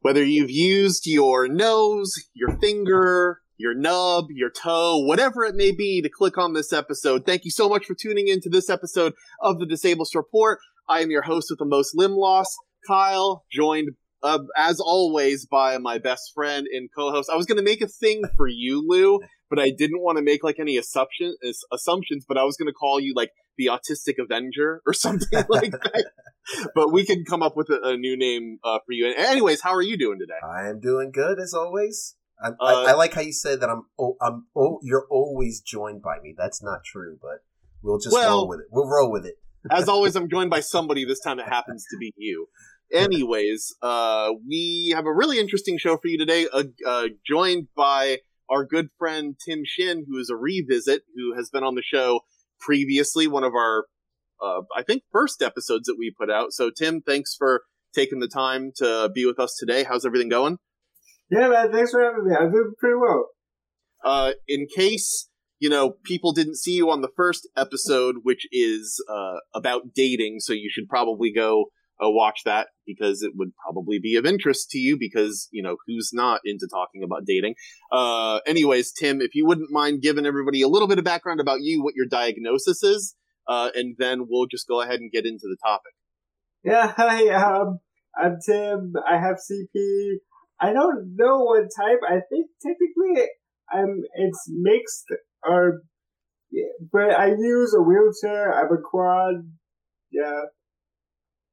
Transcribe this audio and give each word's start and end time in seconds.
Whether 0.00 0.24
you've 0.24 0.50
used 0.50 1.06
your 1.06 1.48
nose, 1.48 2.14
your 2.32 2.56
finger, 2.58 3.40
your 3.56 3.74
nub, 3.74 4.26
your 4.30 4.50
toe, 4.50 4.98
whatever 4.98 5.44
it 5.44 5.56
may 5.56 5.72
be 5.72 6.00
to 6.02 6.08
click 6.08 6.38
on 6.38 6.52
this 6.52 6.72
episode, 6.72 7.26
thank 7.26 7.44
you 7.44 7.50
so 7.50 7.68
much 7.68 7.84
for 7.84 7.94
tuning 7.94 8.28
in 8.28 8.40
to 8.42 8.48
this 8.48 8.70
episode 8.70 9.14
of 9.42 9.58
the 9.58 9.66
Disabled 9.66 10.08
Report. 10.14 10.60
I 10.88 11.00
am 11.00 11.10
your 11.10 11.22
host 11.22 11.48
with 11.50 11.58
the 11.58 11.64
most 11.64 11.96
limb 11.96 12.12
loss, 12.12 12.56
Kyle, 12.86 13.44
joined 13.50 13.90
uh, 14.22 14.38
as 14.56 14.78
always 14.78 15.46
by 15.46 15.78
my 15.78 15.98
best 15.98 16.30
friend 16.32 16.66
and 16.72 16.88
co-host. 16.96 17.28
I 17.32 17.36
was 17.36 17.46
going 17.46 17.58
to 17.58 17.64
make 17.64 17.82
a 17.82 17.88
thing 17.88 18.22
for 18.36 18.46
you, 18.46 18.84
Lou, 18.86 19.18
but 19.50 19.58
I 19.58 19.70
didn't 19.70 20.00
want 20.00 20.18
to 20.18 20.22
make 20.22 20.44
like 20.44 20.60
any 20.60 20.76
assumption 20.76 21.34
assumptions. 21.72 22.24
But 22.26 22.38
I 22.38 22.44
was 22.44 22.56
going 22.56 22.68
to 22.68 22.72
call 22.72 23.00
you 23.00 23.14
like 23.16 23.32
the 23.58 23.66
Autistic 23.66 24.14
Avenger 24.18 24.80
or 24.86 24.92
something 24.94 25.44
like 25.48 25.72
that. 25.72 26.10
But 26.74 26.92
we 26.92 27.04
can 27.04 27.24
come 27.24 27.42
up 27.42 27.56
with 27.56 27.68
a, 27.68 27.90
a 27.90 27.96
new 27.96 28.16
name 28.16 28.58
uh, 28.64 28.78
for 28.86 28.92
you. 28.92 29.12
Anyways, 29.14 29.60
how 29.60 29.74
are 29.74 29.82
you 29.82 29.98
doing 29.98 30.18
today? 30.18 30.38
I 30.42 30.68
am 30.68 30.80
doing 30.80 31.10
good 31.12 31.38
as 31.38 31.52
always. 31.52 32.14
I, 32.42 32.48
uh, 32.48 32.54
I, 32.60 32.90
I, 32.90 32.92
like 32.94 33.12
how 33.12 33.20
you 33.20 33.32
said 33.32 33.60
that 33.60 33.68
I'm. 33.68 33.82
Oh, 33.98 34.16
I'm. 34.22 34.46
Oh, 34.56 34.78
you're 34.82 35.06
always 35.10 35.60
joined 35.60 36.02
by 36.02 36.20
me. 36.22 36.34
That's 36.38 36.62
not 36.62 36.84
true, 36.84 37.18
but 37.20 37.42
we'll 37.82 37.98
just 37.98 38.14
well, 38.14 38.38
roll 38.38 38.48
with 38.48 38.60
it. 38.60 38.66
We'll 38.70 38.88
roll 38.88 39.10
with 39.10 39.26
it. 39.26 39.34
as 39.70 39.88
always, 39.88 40.14
I'm 40.16 40.30
joined 40.30 40.50
by 40.50 40.60
somebody. 40.60 41.04
This 41.04 41.20
time, 41.20 41.40
it 41.40 41.48
happens 41.48 41.84
to 41.90 41.96
be 41.98 42.12
you. 42.16 42.46
Anyways, 42.92 43.74
uh, 43.82 44.30
we 44.48 44.92
have 44.94 45.04
a 45.04 45.12
really 45.12 45.38
interesting 45.38 45.78
show 45.78 45.98
for 45.98 46.08
you 46.08 46.16
today. 46.16 46.46
Uh, 46.50 46.64
uh, 46.86 47.08
joined 47.26 47.68
by 47.76 48.18
our 48.48 48.64
good 48.64 48.88
friend 48.98 49.36
Tim 49.44 49.62
Shin, 49.64 50.06
who 50.08 50.18
is 50.18 50.30
a 50.30 50.36
revisit, 50.36 51.02
who 51.14 51.34
has 51.34 51.50
been 51.50 51.64
on 51.64 51.74
the 51.74 51.82
show 51.82 52.20
previously, 52.60 53.26
one 53.26 53.44
of 53.44 53.54
our, 53.54 53.86
uh, 54.42 54.62
I 54.76 54.82
think, 54.82 55.02
first 55.12 55.42
episodes 55.42 55.86
that 55.86 55.96
we 55.98 56.12
put 56.18 56.30
out. 56.30 56.52
So, 56.52 56.70
Tim, 56.70 57.00
thanks 57.00 57.34
for 57.36 57.62
taking 57.94 58.20
the 58.20 58.28
time 58.28 58.72
to 58.76 59.10
be 59.14 59.24
with 59.24 59.38
us 59.38 59.56
today. 59.58 59.84
How's 59.84 60.04
everything 60.04 60.28
going? 60.28 60.58
Yeah, 61.30 61.48
man. 61.48 61.72
Thanks 61.72 61.90
for 61.90 62.02
having 62.02 62.28
me. 62.28 62.34
I'm 62.34 62.50
doing 62.50 62.72
pretty 62.78 62.96
well. 62.96 63.28
Uh, 64.04 64.32
in 64.46 64.66
case 64.74 65.28
you 65.58 65.68
know 65.68 65.94
people 66.04 66.32
didn't 66.32 66.56
see 66.56 66.72
you 66.72 66.90
on 66.90 67.00
the 67.00 67.10
first 67.16 67.48
episode, 67.56 68.16
which 68.22 68.46
is 68.52 69.02
uh, 69.10 69.38
about 69.54 69.92
dating, 69.94 70.36
so 70.40 70.52
you 70.52 70.70
should 70.72 70.88
probably 70.88 71.32
go 71.32 71.66
uh, 72.02 72.10
watch 72.10 72.40
that 72.44 72.68
because 72.86 73.22
it 73.22 73.32
would 73.36 73.50
probably 73.56 73.98
be 73.98 74.16
of 74.16 74.24
interest 74.24 74.70
to 74.70 74.78
you 74.78 74.96
because 74.98 75.48
you 75.50 75.62
know 75.62 75.76
who's 75.86 76.10
not 76.12 76.40
into 76.44 76.68
talking 76.70 77.02
about 77.02 77.24
dating? 77.26 77.54
Uh 77.92 78.40
anyways 78.46 78.92
tim 78.92 79.20
if 79.20 79.34
you 79.34 79.46
wouldn't 79.46 79.70
mind 79.70 80.02
giving 80.02 80.26
everybody 80.26 80.62
a 80.62 80.68
little 80.68 80.88
bit 80.88 80.98
of 80.98 81.04
background 81.04 81.40
about 81.40 81.60
you 81.60 81.82
what 81.82 81.94
your 81.94 82.06
diagnosis 82.06 82.82
is 82.82 83.14
uh 83.48 83.70
and 83.74 83.96
then 83.98 84.26
we'll 84.28 84.46
just 84.46 84.68
go 84.68 84.80
ahead 84.80 85.00
and 85.00 85.12
get 85.12 85.26
into 85.26 85.44
the 85.44 85.56
topic. 85.64 85.92
Yeah 86.64 86.92
hi 86.96 87.28
um 87.28 87.80
i'm 88.16 88.38
tim. 88.44 88.94
I 89.08 89.18
have 89.18 89.36
cp 89.36 90.18
i 90.60 90.72
don't 90.72 91.14
know 91.16 91.38
what 91.44 91.62
type. 91.78 92.00
I 92.06 92.20
think 92.30 92.46
technically 92.62 93.26
i'm 93.72 94.02
it's 94.14 94.46
mixed 94.48 95.06
or 95.44 95.82
but 96.92 97.10
i 97.10 97.26
use 97.26 97.74
a 97.74 97.82
wheelchair 97.82 98.54
i 98.54 98.60
have 98.62 98.72
a 98.72 98.80
quad 98.82 99.34
yeah 100.10 100.40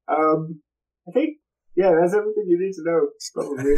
um, 0.08 0.62
I 1.08 1.12
think 1.12 1.38
yeah, 1.76 1.94
that's 2.00 2.14
everything 2.14 2.46
you 2.48 2.58
need 2.58 2.74
to 2.74 2.84
know. 2.84 3.10
Probably. 3.34 3.76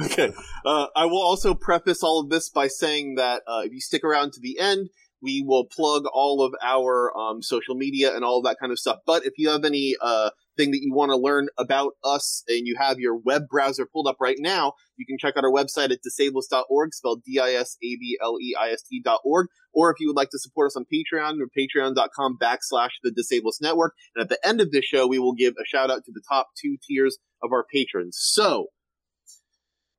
okay. 0.06 0.32
Uh, 0.64 0.86
I 0.94 1.06
will 1.06 1.22
also 1.22 1.54
preface 1.54 2.02
all 2.02 2.20
of 2.20 2.30
this 2.30 2.48
by 2.48 2.68
saying 2.68 3.16
that 3.16 3.42
uh, 3.46 3.62
if 3.64 3.72
you 3.72 3.80
stick 3.80 4.04
around 4.04 4.32
to 4.34 4.40
the 4.40 4.58
end, 4.60 4.88
we 5.20 5.42
will 5.42 5.64
plug 5.64 6.04
all 6.06 6.42
of 6.42 6.54
our 6.62 7.16
um, 7.16 7.42
social 7.42 7.74
media 7.74 8.14
and 8.14 8.24
all 8.24 8.38
of 8.38 8.44
that 8.44 8.58
kind 8.60 8.72
of 8.72 8.78
stuff. 8.78 8.98
But 9.04 9.26
if 9.26 9.34
you 9.36 9.50
have 9.50 9.64
any 9.64 9.96
uh, 10.00 10.30
thing 10.56 10.70
that 10.72 10.80
you 10.82 10.92
want 10.94 11.10
to 11.10 11.16
learn 11.16 11.48
about 11.58 11.92
us 12.04 12.42
and 12.48 12.66
you 12.66 12.76
have 12.78 12.98
your 12.98 13.16
web 13.16 13.48
browser 13.48 13.86
pulled 13.90 14.06
up 14.06 14.16
right 14.20 14.36
now, 14.38 14.72
you 14.96 15.06
can 15.06 15.16
check 15.18 15.34
out 15.36 15.44
our 15.44 15.50
website 15.50 15.90
at 15.90 16.00
disableist.org, 16.02 16.94
spelled 16.94 17.22
D-I-S-A-B-L-E-I-S-T.org. 17.24 19.46
Or 19.72 19.90
if 19.90 19.96
you 20.00 20.08
would 20.08 20.16
like 20.16 20.30
to 20.30 20.38
support 20.38 20.66
us 20.66 20.76
on 20.76 20.84
Patreon, 20.84 21.38
or 21.40 21.46
patreon.com 21.56 22.36
backslash 22.42 22.90
the 23.02 23.10
Disableist 23.10 23.62
Network. 23.62 23.94
And 24.14 24.22
at 24.22 24.28
the 24.28 24.38
end 24.46 24.60
of 24.60 24.70
this 24.72 24.84
show, 24.84 25.06
we 25.06 25.18
will 25.18 25.34
give 25.34 25.54
a 25.54 25.64
shout 25.64 25.90
out 25.90 26.04
to 26.04 26.12
the 26.12 26.20
top 26.28 26.48
two 26.60 26.76
tiers 26.86 27.16
of 27.42 27.52
our 27.52 27.64
patrons. 27.72 28.18
So, 28.20 28.66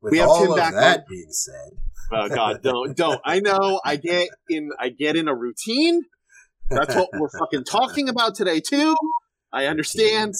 With 0.02 0.12
we 0.12 0.20
have 0.20 0.30
Tim 0.38 0.54
back 0.56 0.74
that 0.74 1.00
on. 1.00 1.06
being 1.10 1.32
said. 1.32 1.72
Oh 2.14 2.28
God, 2.28 2.62
don't, 2.62 2.96
don't. 2.98 3.22
I 3.24 3.40
know. 3.40 3.80
I 3.86 3.96
get 3.96 4.28
in. 4.50 4.72
I 4.78 4.90
get 4.90 5.16
in 5.16 5.30
a 5.30 5.36
routine. 5.36 6.02
That's 6.70 6.94
what 6.94 7.08
we're 7.14 7.30
fucking 7.40 7.64
talking 7.64 8.10
about 8.10 8.36
today 8.36 8.60
too. 8.60 8.94
I 9.54 9.66
understand. 9.66 10.36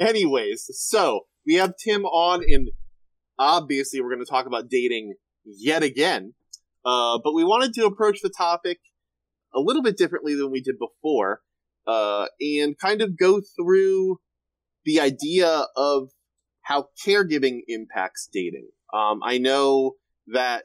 Anyways, 0.00 0.70
so 0.72 1.26
we 1.46 1.54
have 1.54 1.74
Tim 1.76 2.04
on, 2.04 2.42
and 2.48 2.68
obviously 3.38 4.00
we're 4.00 4.14
going 4.14 4.24
to 4.24 4.30
talk 4.30 4.46
about 4.46 4.68
dating 4.68 5.14
yet 5.44 5.82
again. 5.82 6.34
Uh, 6.84 7.18
but 7.22 7.34
we 7.34 7.44
wanted 7.44 7.74
to 7.74 7.86
approach 7.86 8.20
the 8.22 8.30
topic 8.30 8.78
a 9.54 9.60
little 9.60 9.82
bit 9.82 9.96
differently 9.96 10.34
than 10.34 10.50
we 10.50 10.60
did 10.60 10.76
before, 10.78 11.42
uh, 11.86 12.26
and 12.40 12.78
kind 12.78 13.02
of 13.02 13.18
go 13.18 13.40
through 13.40 14.18
the 14.84 14.98
idea 15.00 15.66
of 15.76 16.08
how 16.62 16.88
caregiving 17.04 17.60
impacts 17.68 18.28
dating. 18.32 18.68
Um, 18.92 19.20
I 19.22 19.38
know 19.38 19.92
that 20.28 20.64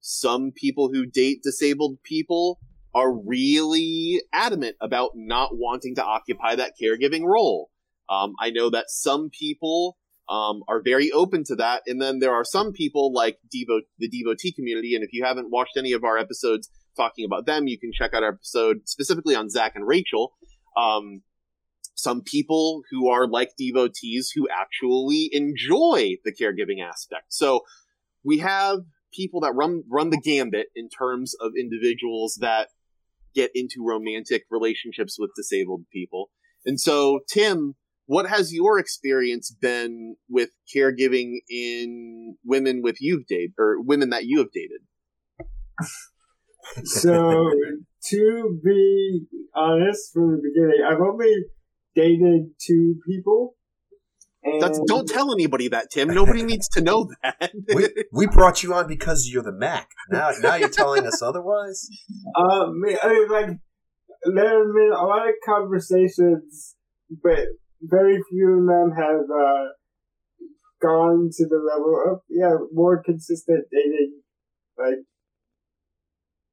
some 0.00 0.52
people 0.54 0.90
who 0.92 1.06
date 1.06 1.42
disabled 1.42 1.98
people 2.04 2.58
are 2.94 3.12
really 3.12 4.22
adamant 4.32 4.76
about 4.80 5.12
not 5.14 5.50
wanting 5.52 5.94
to 5.94 6.04
occupy 6.04 6.54
that 6.54 6.74
caregiving 6.82 7.24
role. 7.24 7.70
Um, 8.08 8.34
I 8.40 8.50
know 8.50 8.70
that 8.70 8.86
some 8.88 9.30
people 9.30 9.96
um, 10.28 10.62
are 10.68 10.82
very 10.82 11.10
open 11.10 11.44
to 11.44 11.56
that, 11.56 11.82
and 11.86 12.00
then 12.00 12.18
there 12.18 12.34
are 12.34 12.44
some 12.44 12.72
people 12.72 13.12
like 13.12 13.38
Devo, 13.54 13.80
the 13.98 14.08
devotee 14.08 14.52
community. 14.52 14.94
And 14.94 15.04
if 15.04 15.12
you 15.12 15.24
haven't 15.24 15.50
watched 15.50 15.76
any 15.76 15.92
of 15.92 16.04
our 16.04 16.18
episodes 16.18 16.70
talking 16.96 17.24
about 17.24 17.46
them, 17.46 17.66
you 17.66 17.78
can 17.78 17.92
check 17.92 18.12
out 18.14 18.22
our 18.22 18.34
episode 18.34 18.88
specifically 18.88 19.34
on 19.34 19.48
Zach 19.48 19.72
and 19.74 19.86
Rachel. 19.86 20.34
Um, 20.76 21.22
some 21.94 22.22
people 22.22 22.82
who 22.90 23.08
are 23.08 23.26
like 23.26 23.52
devotees 23.56 24.32
who 24.34 24.48
actually 24.48 25.30
enjoy 25.32 26.16
the 26.24 26.32
caregiving 26.32 26.82
aspect. 26.86 27.26
So 27.28 27.60
we 28.24 28.38
have 28.38 28.80
people 29.12 29.40
that 29.40 29.54
run 29.54 29.84
run 29.90 30.10
the 30.10 30.20
gambit 30.20 30.66
in 30.74 30.88
terms 30.88 31.34
of 31.40 31.52
individuals 31.58 32.38
that 32.40 32.68
get 33.34 33.50
into 33.54 33.84
romantic 33.84 34.44
relationships 34.50 35.16
with 35.18 35.30
disabled 35.36 35.84
people. 35.92 36.30
And 36.64 36.80
so, 36.80 37.20
Tim, 37.32 37.74
what 38.06 38.28
has 38.28 38.52
your 38.52 38.78
experience 38.78 39.50
been 39.50 40.16
with 40.28 40.50
caregiving 40.74 41.38
in 41.48 42.36
women 42.44 42.82
with 42.82 42.96
you've 43.00 43.26
dated 43.26 43.52
or 43.58 43.80
women 43.80 44.10
that 44.10 44.24
you 44.24 44.38
have 44.38 44.52
dated? 44.52 44.80
so, 46.84 47.50
to 48.10 48.60
be 48.64 49.26
honest 49.54 50.12
from 50.12 50.32
the 50.32 50.42
beginning, 50.42 50.84
I've 50.86 51.00
only 51.00 51.32
dated 51.94 52.50
two 52.64 52.96
people. 53.06 53.56
That's, 54.60 54.80
don't 54.86 55.06
tell 55.08 55.32
anybody 55.32 55.68
that, 55.68 55.90
Tim. 55.90 56.08
Nobody 56.08 56.42
needs 56.52 56.68
to 56.70 56.80
know 56.80 57.08
that. 57.22 57.52
we, 57.74 57.88
we 58.12 58.26
brought 58.26 58.62
you 58.62 58.74
on 58.74 58.88
because 58.88 59.28
you're 59.28 59.42
the 59.42 59.52
Mac. 59.52 59.88
Now, 60.10 60.30
now 60.40 60.56
you're 60.56 60.68
telling 60.68 61.06
us 61.06 61.22
otherwise. 61.22 61.88
Um, 62.34 62.80
I 63.02 63.08
mean, 63.08 63.28
like 63.28 63.46
there 64.34 64.64
have 64.64 64.74
been 64.74 64.92
a 64.96 65.04
lot 65.04 65.28
of 65.28 65.34
conversations, 65.44 66.76
but 67.22 67.46
very 67.82 68.18
few 68.30 68.60
of 68.60 68.66
them 68.66 68.96
have 68.96 69.24
uh, 69.28 69.64
gone 70.80 71.30
to 71.32 71.46
the 71.46 71.58
level 71.58 72.02
of 72.10 72.20
yeah 72.30 72.56
more 72.72 73.02
consistent 73.02 73.66
dating 73.70 74.20
like 74.78 75.04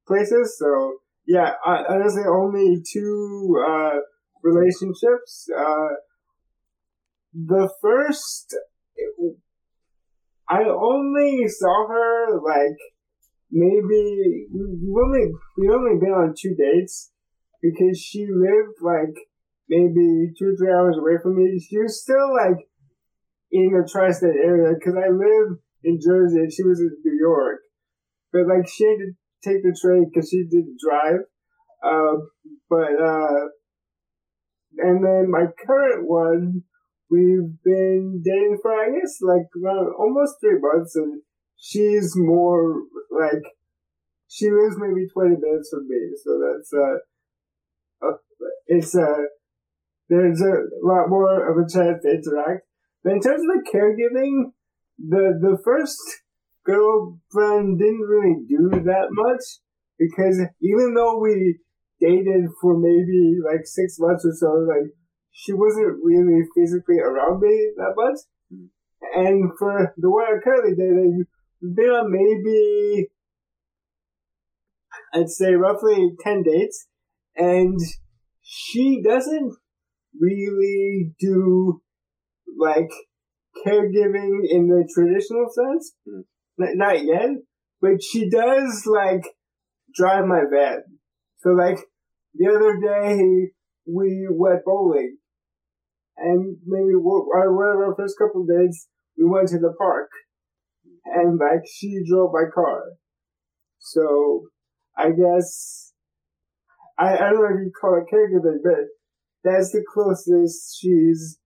places. 0.06 0.56
So 0.58 0.98
yeah, 1.26 1.52
I 1.64 1.84
honestly, 1.88 2.22
only 2.28 2.82
two 2.92 3.62
uh, 3.66 4.00
relationships. 4.42 5.48
Uh, 5.56 5.88
the 7.32 7.70
first, 7.80 8.56
I 10.48 10.64
only 10.64 11.46
saw 11.48 11.88
her 11.88 12.40
like 12.40 12.78
maybe 13.50 14.46
we 14.52 14.94
only 15.04 15.32
we 15.58 15.68
only 15.68 16.00
been 16.00 16.10
on 16.10 16.34
two 16.38 16.54
dates 16.54 17.12
because 17.62 17.98
she 17.98 18.26
lived 18.26 18.78
like 18.82 19.14
maybe 19.68 20.32
two 20.38 20.50
or 20.50 20.56
three 20.56 20.72
hours 20.72 20.96
away 20.98 21.18
from 21.22 21.36
me. 21.36 21.58
She 21.60 21.78
was 21.78 22.02
still 22.02 22.34
like 22.34 22.66
in 23.52 23.70
the 23.70 23.88
tri-state 23.90 24.38
area 24.42 24.74
because 24.74 24.94
I 24.94 25.10
live 25.10 25.58
in 25.84 25.98
Jersey 26.02 26.38
and 26.38 26.52
she 26.52 26.64
was 26.64 26.80
in 26.80 26.90
New 27.04 27.18
York, 27.18 27.60
but 28.32 28.46
like 28.48 28.68
she 28.68 28.84
had 28.84 28.98
to 28.98 29.12
take 29.44 29.62
the 29.62 29.76
train 29.80 30.10
because 30.12 30.28
she 30.30 30.44
didn't 30.44 30.78
drive. 30.82 31.20
Uh, 31.82 32.16
but 32.68 32.92
uh, 33.00 33.48
and 34.78 35.04
then 35.04 35.30
my 35.30 35.46
current 35.66 36.08
one 36.08 36.62
We've 37.10 37.50
been 37.64 38.22
dating 38.24 38.58
for, 38.62 38.72
I 38.72 38.90
guess, 38.90 39.18
like 39.20 39.48
around 39.62 39.92
almost 39.98 40.36
three 40.40 40.58
months, 40.60 40.94
and 40.94 41.22
she's 41.56 42.12
more 42.16 42.82
like, 43.10 43.42
she 44.28 44.50
lives 44.50 44.76
maybe 44.78 45.08
20 45.12 45.36
minutes 45.40 45.70
from 45.70 45.88
me, 45.88 46.10
so 46.22 46.40
that's, 46.40 46.72
uh, 46.72 48.06
uh 48.06 48.16
it's, 48.66 48.94
uh, 48.94 49.24
there's 50.08 50.40
a 50.40 50.54
lot 50.82 51.08
more 51.08 51.50
of 51.50 51.56
a 51.56 51.68
chance 51.68 52.02
to 52.02 52.10
interact. 52.10 52.66
But 53.02 53.14
in 53.14 53.20
terms 53.20 53.42
of 53.42 53.64
the 53.64 53.70
caregiving, 53.72 54.52
the 54.98 55.38
the 55.40 55.56
first 55.64 55.98
girlfriend 56.64 57.78
didn't 57.78 58.06
really 58.06 58.44
do 58.46 58.68
that 58.84 59.08
much 59.10 59.40
because 59.98 60.40
even 60.60 60.94
though 60.94 61.18
we 61.18 61.58
dated 62.00 62.44
for 62.60 62.78
maybe 62.78 63.38
like 63.44 63.64
six 63.64 63.96
months 63.98 64.24
or 64.24 64.32
so, 64.34 64.66
like 64.68 64.92
she 65.32 65.52
wasn't 65.52 65.98
really 66.02 66.42
physically 66.54 66.98
around 66.98 67.40
me 67.40 67.72
that 67.76 67.94
much. 67.96 68.18
And 69.14 69.52
for 69.58 69.94
the 69.96 70.10
one 70.10 70.24
I'm 70.28 70.40
currently 70.42 70.74
dating, 70.76 71.24
we've 71.62 71.76
been 71.76 72.10
maybe 72.10 73.08
I'd 75.12 75.30
say 75.30 75.54
roughly 75.54 76.10
ten 76.20 76.42
dates, 76.42 76.86
and 77.36 77.78
she 78.42 79.02
doesn't 79.02 79.56
really 80.18 81.12
do 81.18 81.80
like 82.58 82.90
caregiving 83.66 84.40
in 84.48 84.68
the 84.68 84.88
traditional 84.94 85.46
sense. 85.50 85.94
Mm. 86.08 86.24
N- 86.60 86.78
not 86.78 87.04
yet, 87.04 87.30
but 87.80 88.02
she 88.02 88.28
does 88.28 88.86
like 88.86 89.22
drive 89.94 90.26
my 90.26 90.42
van. 90.50 90.82
So 91.38 91.50
like 91.50 91.78
the 92.34 92.48
other 92.48 92.78
day 92.80 93.50
we 93.86 94.28
went 94.30 94.64
bowling, 94.64 95.16
and 96.20 96.56
maybe 96.66 96.94
our 96.94 97.54
one 97.54 97.68
of 97.68 97.88
our 97.88 97.94
first 97.96 98.16
couple 98.18 98.44
days 98.44 98.88
we 99.18 99.24
went 99.24 99.48
to 99.48 99.58
the 99.58 99.74
park, 99.78 100.10
and 101.04 101.38
like 101.38 101.64
she 101.66 102.02
drove 102.08 102.30
my 102.32 102.44
car. 102.54 102.82
So 103.78 104.48
I 104.96 105.10
guess 105.10 105.92
I 106.98 107.14
I 107.14 107.30
don't 107.30 107.40
know 107.40 107.56
if 107.56 107.64
you 107.64 107.72
call 107.78 107.96
it 107.96 108.12
caregiving, 108.12 108.58
but 108.62 108.86
that's 109.42 109.72
the 109.72 109.82
closest 109.92 110.78
she's, 110.80 111.38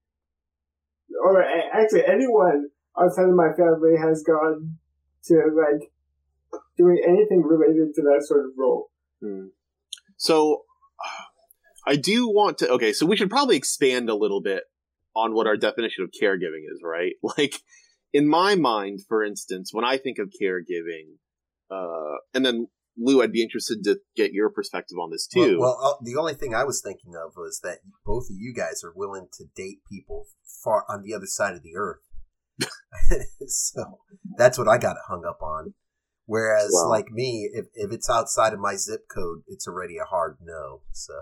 or 1.23 1.41
actually 1.41 2.05
anyone 2.05 2.67
outside 2.99 3.29
of 3.29 3.35
my 3.35 3.53
family 3.57 3.95
has 3.97 4.23
gone 4.23 4.77
to 5.25 5.35
like 5.55 5.89
doing 6.77 7.01
anything 7.07 7.41
related 7.41 7.93
to 7.95 8.01
that 8.01 8.23
sort 8.27 8.45
of 8.45 8.51
role. 8.57 8.89
Hmm. 9.23 9.47
So 10.17 10.64
I 11.85 11.95
do 11.95 12.27
want 12.27 12.57
to. 12.59 12.69
Okay, 12.71 12.93
so 12.93 13.05
we 13.05 13.15
should 13.15 13.29
probably 13.29 13.57
expand 13.57 14.09
a 14.09 14.15
little 14.15 14.41
bit 14.41 14.63
on 15.15 15.33
what 15.33 15.47
our 15.47 15.57
definition 15.57 16.03
of 16.03 16.11
caregiving 16.11 16.63
is, 16.71 16.81
right? 16.83 17.13
Like 17.37 17.55
in 18.13 18.27
my 18.27 18.55
mind, 18.55 19.01
for 19.07 19.23
instance, 19.23 19.71
when 19.73 19.85
I 19.85 19.97
think 19.97 20.19
of 20.19 20.31
caregiving, 20.41 21.17
uh, 21.69 22.17
and 22.33 22.45
then 22.45 22.67
Lou, 22.97 23.21
I'd 23.21 23.31
be 23.31 23.43
interested 23.43 23.83
to 23.83 23.99
get 24.15 24.31
your 24.31 24.49
perspective 24.49 24.97
on 24.97 25.11
this 25.11 25.27
too. 25.27 25.59
Well, 25.59 25.77
well 25.81 25.97
uh, 25.99 26.03
the 26.03 26.15
only 26.17 26.33
thing 26.33 26.53
I 26.53 26.63
was 26.63 26.81
thinking 26.81 27.13
of 27.15 27.33
was 27.35 27.59
that 27.63 27.79
both 28.05 28.29
of 28.29 28.37
you 28.37 28.53
guys 28.53 28.83
are 28.83 28.93
willing 28.95 29.27
to 29.33 29.45
date 29.55 29.79
people 29.91 30.27
far 30.63 30.85
on 30.87 31.03
the 31.03 31.13
other 31.13 31.25
side 31.25 31.55
of 31.55 31.63
the 31.63 31.75
earth. 31.75 32.01
so 33.47 33.99
that's 34.37 34.57
what 34.57 34.69
I 34.69 34.77
got 34.77 34.95
hung 35.07 35.25
up 35.25 35.41
on. 35.41 35.73
Whereas, 36.25 36.73
like 36.89 37.11
me, 37.11 37.49
if, 37.53 37.67
if 37.75 37.91
it's 37.91 38.09
outside 38.09 38.53
of 38.53 38.59
my 38.59 38.75
zip 38.75 39.01
code, 39.13 39.43
it's 39.47 39.67
already 39.67 39.97
a 39.97 40.05
hard 40.05 40.37
no. 40.41 40.81
So, 40.91 41.13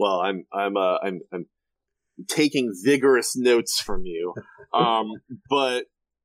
well, 0.00 0.20
I'm 0.20 0.46
I'm 0.50 0.78
uh, 0.78 0.96
I'm 1.02 1.20
I'm 1.30 1.46
taking 2.26 2.72
vigorous 2.82 3.36
notes 3.36 3.80
from 3.80 4.06
you, 4.06 4.32
um, 4.74 5.12
but 5.50 5.84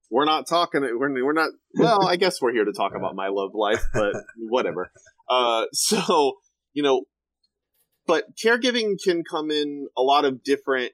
we're 0.09 0.23
not 0.23 0.47
talking. 0.47 0.81
We're 0.81 1.13
we're 1.23 1.33
not. 1.33 1.49
Well, 1.77 2.07
I 2.07 2.15
guess 2.15 2.41
we're 2.41 2.53
here 2.53 2.63
to 2.63 2.71
talk 2.71 2.93
about 2.95 3.15
my 3.15 3.27
love 3.27 3.51
life, 3.53 3.83
but 3.93 4.13
whatever. 4.37 4.91
Uh, 5.29 5.65
so 5.73 6.37
you 6.73 6.83
know, 6.83 7.01
but 8.07 8.37
caregiving 8.41 8.95
can 9.03 9.23
come 9.29 9.51
in 9.51 9.87
a 9.97 10.01
lot 10.01 10.23
of 10.23 10.41
different 10.41 10.93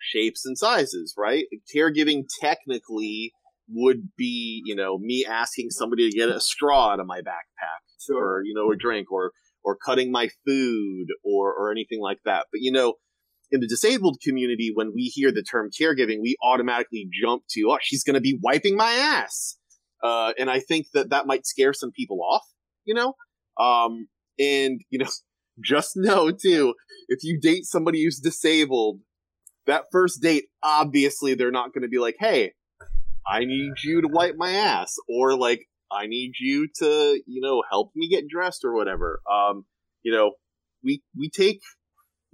shapes 0.00 0.46
and 0.46 0.56
sizes, 0.56 1.14
right? 1.18 1.46
Caregiving 1.74 2.22
technically 2.40 3.32
would 3.68 4.10
be, 4.16 4.62
you 4.64 4.76
know, 4.76 4.96
me 4.96 5.26
asking 5.28 5.70
somebody 5.70 6.08
to 6.08 6.16
get 6.16 6.28
a 6.28 6.40
straw 6.40 6.92
out 6.92 7.00
of 7.00 7.06
my 7.06 7.18
backpack, 7.18 7.82
sure. 8.06 8.16
or 8.16 8.42
you 8.44 8.54
know, 8.54 8.70
a 8.70 8.76
drink, 8.76 9.10
or 9.10 9.32
or 9.64 9.76
cutting 9.76 10.10
my 10.10 10.28
food, 10.46 11.06
or 11.24 11.52
or 11.52 11.70
anything 11.70 12.00
like 12.00 12.18
that. 12.24 12.46
But 12.52 12.60
you 12.60 12.72
know, 12.72 12.94
in 13.50 13.60
the 13.60 13.66
disabled 13.66 14.18
community, 14.22 14.70
when 14.74 14.92
we 14.94 15.04
hear 15.04 15.32
the 15.32 15.42
term 15.42 15.70
caregiving, 15.70 16.18
we 16.22 16.36
automatically 16.42 17.08
jump 17.12 17.42
to, 17.50 17.70
oh, 17.70 17.78
she's 17.80 18.04
going 18.04 18.14
to 18.14 18.20
be 18.20 18.38
wiping 18.42 18.76
my 18.76 18.92
ass, 18.92 19.56
uh, 20.02 20.32
and 20.38 20.50
I 20.50 20.60
think 20.60 20.86
that 20.94 21.10
that 21.10 21.26
might 21.26 21.46
scare 21.46 21.72
some 21.72 21.92
people 21.92 22.20
off, 22.22 22.44
you 22.84 22.94
know. 22.94 23.14
Um, 23.58 24.08
and 24.38 24.80
you 24.90 24.98
know, 24.98 25.10
just 25.64 25.92
know 25.96 26.30
too, 26.30 26.74
if 27.08 27.22
you 27.22 27.38
date 27.40 27.64
somebody 27.64 28.04
who's 28.04 28.18
disabled, 28.18 29.00
that 29.66 29.84
first 29.92 30.22
date, 30.22 30.44
obviously, 30.62 31.34
they're 31.34 31.50
not 31.50 31.72
going 31.72 31.82
to 31.82 31.88
be 31.88 31.98
like, 31.98 32.16
hey 32.18 32.52
I 33.26 33.40
need 33.40 33.74
you 33.84 34.02
to 34.02 34.08
wipe 34.08 34.34
my 34.36 34.52
ass, 34.52 34.96
or 35.08 35.36
like 35.36 35.66
I 35.92 36.06
need 36.06 36.32
you 36.40 36.68
to, 36.76 37.20
you 37.26 37.40
know, 37.40 37.62
help 37.70 37.90
me 37.94 38.08
get 38.08 38.28
dressed 38.28 38.64
or 38.64 38.74
whatever. 38.74 39.20
Um, 39.30 39.64
you 40.02 40.12
know, 40.12 40.32
we 40.82 41.02
we 41.16 41.28
take 41.28 41.60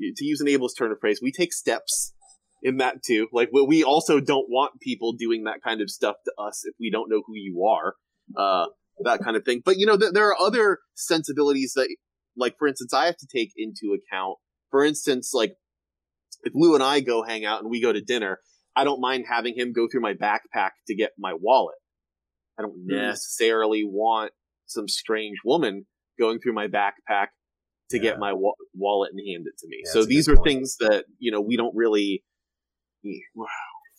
to 0.00 0.24
use 0.24 0.40
an 0.40 0.46
ableist 0.46 0.78
turn 0.78 0.92
of 0.92 0.98
phrase, 1.00 1.20
we 1.22 1.32
take 1.32 1.52
steps 1.52 2.14
in 2.62 2.78
that 2.78 3.02
too. 3.04 3.28
Like 3.32 3.50
we 3.52 3.84
also 3.84 4.20
don't 4.20 4.46
want 4.48 4.80
people 4.80 5.12
doing 5.12 5.44
that 5.44 5.60
kind 5.64 5.80
of 5.80 5.90
stuff 5.90 6.16
to 6.24 6.32
us 6.38 6.62
if 6.64 6.74
we 6.80 6.90
don't 6.90 7.10
know 7.10 7.22
who 7.26 7.34
you 7.34 7.64
are, 7.64 7.94
uh, 8.36 8.66
that 9.04 9.20
kind 9.22 9.36
of 9.36 9.44
thing. 9.44 9.62
But 9.64 9.76
you 9.78 9.86
know, 9.86 9.96
th- 9.96 10.12
there 10.12 10.28
are 10.28 10.36
other 10.38 10.78
sensibilities 10.94 11.72
that, 11.74 11.88
like 12.36 12.54
for 12.58 12.68
instance, 12.68 12.92
I 12.92 13.06
have 13.06 13.16
to 13.18 13.26
take 13.32 13.52
into 13.56 13.94
account. 13.96 14.36
For 14.70 14.84
instance, 14.84 15.30
like 15.32 15.54
if 16.42 16.52
Lou 16.54 16.74
and 16.74 16.82
I 16.82 17.00
go 17.00 17.22
hang 17.22 17.44
out 17.44 17.60
and 17.60 17.70
we 17.70 17.80
go 17.80 17.92
to 17.92 18.00
dinner, 18.00 18.38
I 18.76 18.84
don't 18.84 19.00
mind 19.00 19.24
having 19.28 19.54
him 19.56 19.72
go 19.72 19.88
through 19.90 20.02
my 20.02 20.14
backpack 20.14 20.70
to 20.86 20.94
get 20.94 21.10
my 21.18 21.32
wallet. 21.38 21.77
I 22.58 22.62
don't 22.62 22.86
necessarily 22.86 23.84
want 23.84 24.32
some 24.66 24.88
strange 24.88 25.38
woman 25.44 25.86
going 26.18 26.40
through 26.40 26.54
my 26.54 26.66
backpack 26.66 27.28
to 27.90 27.96
yeah. 27.96 28.02
get 28.02 28.18
my 28.18 28.32
wa- 28.32 28.52
wallet 28.74 29.12
and 29.12 29.20
hand 29.26 29.46
it 29.46 29.58
to 29.58 29.66
me. 29.68 29.82
Yeah, 29.84 29.92
so 29.92 30.04
these 30.04 30.28
are 30.28 30.36
point. 30.36 30.46
things 30.46 30.76
that, 30.80 31.04
you 31.18 31.30
know, 31.30 31.40
we 31.40 31.56
don't 31.56 31.74
really 31.74 32.24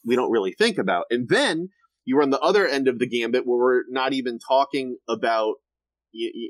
we 0.05 0.15
don't 0.15 0.31
really 0.31 0.53
think 0.57 0.77
about. 0.77 1.05
And 1.09 1.27
then 1.29 1.69
you're 2.05 2.21
on 2.21 2.29
the 2.29 2.39
other 2.39 2.67
end 2.67 2.87
of 2.87 2.99
the 2.99 3.07
gambit 3.07 3.45
where 3.45 3.57
we're 3.57 3.83
not 3.89 4.13
even 4.13 4.39
talking 4.39 4.97
about 5.07 5.55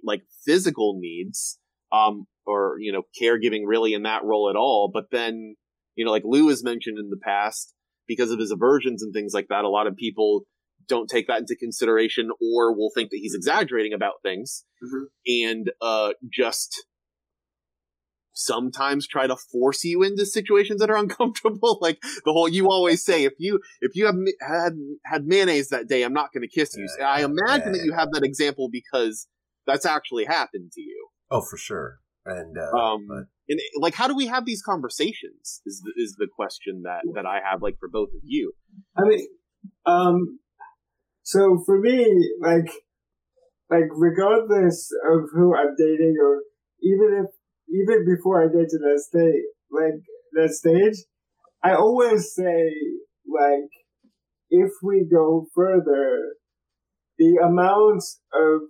like 0.04 0.22
physical 0.46 0.98
needs 0.98 1.60
um 1.92 2.26
or 2.46 2.78
you 2.80 2.94
know 2.94 3.02
caregiving 3.22 3.64
really 3.66 3.94
in 3.94 4.04
that 4.04 4.24
role 4.24 4.50
at 4.50 4.56
all, 4.56 4.90
but 4.92 5.06
then 5.12 5.56
you 5.96 6.06
know 6.06 6.12
like 6.12 6.24
Lou 6.26 6.48
has 6.50 6.64
mentioned 6.64 6.98
in 6.98 7.10
the 7.10 7.20
past 7.22 7.74
because 8.08 8.32
of 8.32 8.40
his 8.40 8.52
aversions 8.52 9.04
and 9.04 9.14
things 9.14 9.34
like 9.34 9.48
that, 9.50 9.66
a 9.66 9.70
lot 9.70 9.86
of 9.86 9.96
people 9.96 10.44
don't 10.90 11.10
take 11.10 11.28
that 11.28 11.40
into 11.40 11.56
consideration 11.56 12.30
or 12.42 12.76
will 12.76 12.92
think 12.94 13.12
that 13.12 13.20
he's 13.22 13.36
exaggerating 13.36 13.94
about 13.94 14.16
things 14.24 14.66
mm-hmm. 14.84 15.06
and 15.28 15.72
uh, 15.82 16.12
just 16.32 16.86
sometimes 18.34 19.08
try 19.08 19.28
to 19.28 19.36
force 19.52 19.84
you 19.84 20.02
into 20.04 20.26
situations 20.26 20.80
that 20.80 20.90
are 20.90 20.98
uncomfortable 21.06 21.78
like 21.82 22.00
the 22.02 22.34
whole 22.34 22.50
you 22.50 22.70
always 22.70 23.04
say 23.04 23.24
if 23.24 23.34
you 23.38 23.60
if 23.82 23.96
you 23.96 24.06
have 24.06 24.16
had 24.42 24.74
had 25.06 25.26
mayonnaise 25.26 25.70
that 25.70 25.88
day 25.88 26.04
i'm 26.04 26.14
not 26.14 26.32
going 26.34 26.42
to 26.42 26.48
kiss 26.48 26.76
you 26.76 26.88
yeah, 27.00 27.08
i 27.08 27.20
imagine 27.22 27.74
yeah, 27.74 27.80
that 27.80 27.86
you 27.86 27.94
have 27.94 28.10
that 28.12 28.24
example 28.24 28.70
because 28.72 29.28
that's 29.68 29.86
actually 29.86 30.26
happened 30.26 30.72
to 30.72 30.82
you 30.82 31.10
oh 31.32 31.42
for 31.42 31.58
sure 31.58 32.00
and 32.26 32.58
uh, 32.58 32.78
um, 32.78 33.08
but... 33.08 33.24
and 33.48 33.60
like, 33.80 33.96
how 33.96 34.08
do 34.08 34.16
we 34.16 34.28
have 34.28 34.46
these 34.46 34.62
conversations? 34.62 35.62
Is 35.66 35.82
the, 35.84 35.94
is 35.96 36.16
the 36.18 36.28
question 36.34 36.84
that 36.84 37.02
that 37.16 37.26
I 37.26 37.40
have, 37.44 37.62
like, 37.62 37.78
for 37.80 37.90
both 37.90 38.10
of 38.10 38.22
you. 38.24 38.54
I 38.98 39.04
mean, 39.04 39.28
um, 39.86 40.40
so 41.30 41.62
for 41.64 41.80
me, 41.80 42.32
like, 42.42 42.72
like 43.70 43.86
regardless 43.92 44.90
of 45.14 45.30
who 45.32 45.56
I'm 45.56 45.76
dating, 45.78 46.16
or 46.20 46.42
even 46.82 47.24
if 47.24 47.30
even 47.70 48.04
before 48.04 48.42
I 48.42 48.48
get 48.48 48.68
to 48.70 48.80
that 48.80 49.00
stage, 49.08 49.44
like 49.70 50.02
that 50.34 50.50
stage, 50.50 51.06
I 51.64 51.76
always 51.76 52.34
say 52.34 52.72
like, 53.28 53.70
if 54.50 54.72
we 54.82 55.06
go 55.06 55.46
further, 55.54 56.34
the 57.20 57.38
amount 57.46 58.02
of 58.34 58.62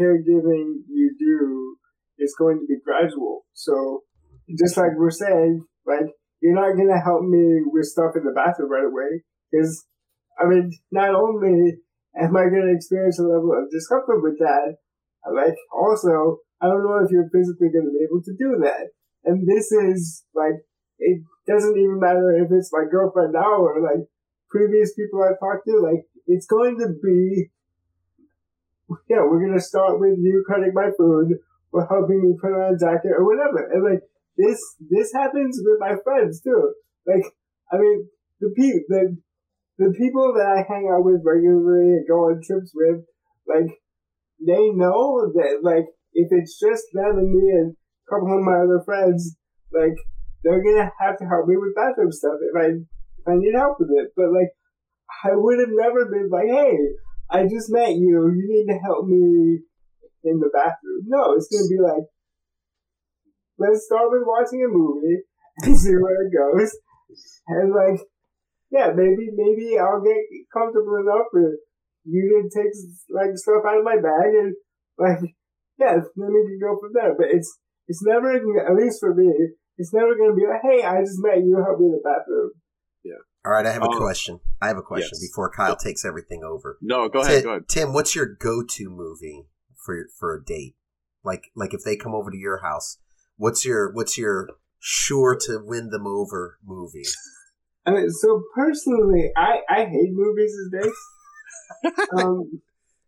caregiving 0.00 0.82
you 0.88 1.14
do 1.16 1.76
is 2.18 2.34
going 2.36 2.58
to 2.58 2.66
be 2.66 2.80
gradual. 2.84 3.42
So 3.52 4.00
just 4.58 4.76
like 4.76 4.96
we're 4.96 5.10
saying, 5.12 5.64
like 5.86 6.10
you're 6.42 6.56
not 6.56 6.76
gonna 6.76 7.00
help 7.00 7.22
me 7.22 7.62
with 7.66 7.84
stuff 7.84 8.16
in 8.16 8.24
the 8.24 8.32
bathroom 8.34 8.72
right 8.72 8.84
away 8.84 9.22
because 9.52 9.86
I 10.40 10.48
mean, 10.48 10.72
not 10.90 11.14
only 11.14 11.76
am 12.16 12.36
I 12.36 12.44
gonna 12.48 12.74
experience 12.74 13.18
a 13.18 13.22
level 13.22 13.52
of 13.52 13.70
discomfort 13.70 14.22
with 14.22 14.38
that, 14.38 14.76
like 15.32 15.56
also 15.72 16.38
I 16.60 16.66
don't 16.66 16.84
know 16.84 17.00
if 17.04 17.10
you're 17.10 17.30
physically 17.30 17.68
gonna 17.68 17.90
be 17.90 18.04
able 18.04 18.22
to 18.22 18.34
do 18.36 18.60
that. 18.64 18.90
And 19.24 19.46
this 19.46 19.72
is 19.72 20.24
like 20.34 20.64
it 20.98 21.22
doesn't 21.46 21.78
even 21.78 22.00
matter 22.00 22.30
if 22.36 22.50
it's 22.50 22.72
my 22.72 22.84
girlfriend 22.90 23.32
now 23.32 23.60
or 23.60 23.80
like 23.80 24.06
previous 24.50 24.94
people 24.94 25.22
I've 25.22 25.40
talked 25.40 25.66
to. 25.66 25.80
Like 25.80 26.06
it's 26.26 26.46
going 26.46 26.78
to 26.78 26.88
be 27.02 27.50
yeah, 29.08 29.22
we're 29.22 29.46
gonna 29.46 29.60
start 29.60 30.00
with 30.00 30.18
you 30.18 30.44
cutting 30.48 30.72
my 30.74 30.90
food 30.96 31.38
or 31.72 31.86
helping 31.86 32.22
me 32.22 32.36
put 32.40 32.52
on 32.52 32.74
a 32.74 32.78
jacket 32.78 33.12
or 33.16 33.24
whatever. 33.24 33.70
And 33.72 33.84
like 33.84 34.02
this, 34.36 34.60
this 34.90 35.12
happens 35.12 35.60
with 35.62 35.78
my 35.78 35.96
friends 36.02 36.40
too. 36.40 36.74
Like, 37.06 37.24
I 37.72 37.78
mean, 37.78 38.08
the 38.40 38.52
people, 38.56 38.80
the, 38.88 39.16
the 39.80 39.96
people 39.96 40.36
that 40.36 40.44
I 40.44 40.60
hang 40.68 40.92
out 40.92 41.08
with 41.08 41.24
regularly 41.24 41.96
and 41.96 42.04
go 42.04 42.28
on 42.28 42.44
trips 42.44 42.68
with, 42.76 43.00
like, 43.48 43.80
they 44.36 44.68
know 44.76 45.32
that, 45.32 45.64
like, 45.64 45.88
if 46.12 46.28
it's 46.28 46.60
just 46.60 46.84
them 46.92 47.16
and 47.16 47.32
me 47.32 47.48
and 47.48 47.72
a 47.72 48.06
couple 48.12 48.28
of 48.28 48.44
my 48.44 48.60
other 48.60 48.84
friends, 48.84 49.40
like, 49.72 49.96
they're 50.44 50.60
gonna 50.60 50.92
have 51.00 51.16
to 51.16 51.24
help 51.24 51.48
me 51.48 51.56
with 51.56 51.72
bathroom 51.72 52.12
stuff 52.12 52.36
if 52.44 52.52
I, 52.52 52.76
if 52.76 53.24
I 53.24 53.40
need 53.40 53.56
help 53.56 53.80
with 53.80 53.88
it. 53.96 54.12
But, 54.14 54.36
like, 54.36 54.52
I 55.24 55.32
would 55.32 55.58
have 55.64 55.72
never 55.72 56.12
been 56.12 56.28
like, 56.28 56.52
hey, 56.52 56.76
I 57.32 57.48
just 57.48 57.72
met 57.72 57.96
you, 57.96 58.28
you 58.36 58.44
need 58.52 58.68
to 58.68 58.78
help 58.84 59.08
me 59.08 59.64
in 60.28 60.40
the 60.44 60.52
bathroom. 60.52 61.08
No, 61.08 61.32
it's 61.40 61.48
gonna 61.48 61.72
be 61.72 61.80
like, 61.80 62.04
let's 63.56 63.88
start 63.88 64.12
with 64.12 64.28
watching 64.28 64.60
a 64.60 64.68
movie 64.68 65.24
and 65.64 65.72
see 65.80 65.96
where 65.96 66.20
it 66.20 66.36
goes. 66.36 66.76
And 67.48 67.72
like, 67.72 68.04
yeah, 68.70 68.90
maybe 68.94 69.28
maybe 69.34 69.78
I'll 69.78 70.00
get 70.02 70.16
comfortable 70.52 70.96
enough 70.96 71.26
for 71.30 71.56
you 72.04 72.42
to 72.42 72.48
take 72.48 72.72
like 73.10 73.36
stuff 73.36 73.62
out 73.66 73.78
of 73.78 73.84
my 73.84 73.96
bag 73.96 74.30
and 74.34 74.54
like, 74.98 75.18
yeah, 75.78 75.94
then 76.16 76.32
we 76.32 76.46
can 76.46 76.58
go 76.60 76.78
from 76.80 76.92
there. 76.94 77.14
But 77.16 77.28
it's 77.30 77.58
it's 77.88 78.02
never 78.02 78.32
at 78.32 78.76
least 78.76 79.00
for 79.00 79.14
me, 79.14 79.32
it's 79.76 79.92
never 79.92 80.14
gonna 80.16 80.34
be 80.34 80.46
like, 80.46 80.62
hey, 80.62 80.82
I 80.86 81.00
just 81.00 81.18
met 81.22 81.38
you, 81.38 81.56
help 81.64 81.80
me 81.80 81.86
in 81.86 81.92
the 81.92 82.00
bathroom. 82.04 82.50
Yeah. 83.04 83.20
All 83.44 83.52
right, 83.52 83.64
I 83.66 83.72
have 83.72 83.82
a 83.82 83.88
Um, 83.88 83.98
question. 83.98 84.40
I 84.60 84.68
have 84.68 84.76
a 84.76 84.82
question 84.82 85.18
yes. 85.20 85.28
before 85.30 85.50
Kyle 85.50 85.74
takes 85.76 86.04
everything 86.04 86.42
over. 86.44 86.76
No, 86.82 87.08
go 87.08 87.22
Ti- 87.22 87.28
ahead. 87.28 87.44
Go 87.44 87.50
ahead. 87.50 87.68
Tim, 87.68 87.92
what's 87.94 88.14
your 88.14 88.26
go-to 88.26 88.90
movie 88.90 89.46
for 89.76 90.06
for 90.18 90.34
a 90.34 90.44
date? 90.44 90.76
Like 91.24 91.44
like 91.56 91.72
if 91.74 91.80
they 91.82 91.96
come 91.96 92.14
over 92.14 92.30
to 92.30 92.36
your 92.36 92.58
house, 92.62 92.98
what's 93.36 93.64
your 93.64 93.90
what's 93.92 94.16
your 94.18 94.48
sure 94.78 95.36
to 95.46 95.60
win 95.64 95.88
them 95.90 96.06
over 96.06 96.58
movie? 96.64 97.02
I 97.86 97.92
mean, 97.92 98.10
so 98.10 98.42
personally, 98.54 99.30
I 99.36 99.60
I 99.68 99.84
hate 99.84 100.10
movies 100.12 100.52
these 100.72 100.82
days. 100.82 101.94
um, 102.18 102.60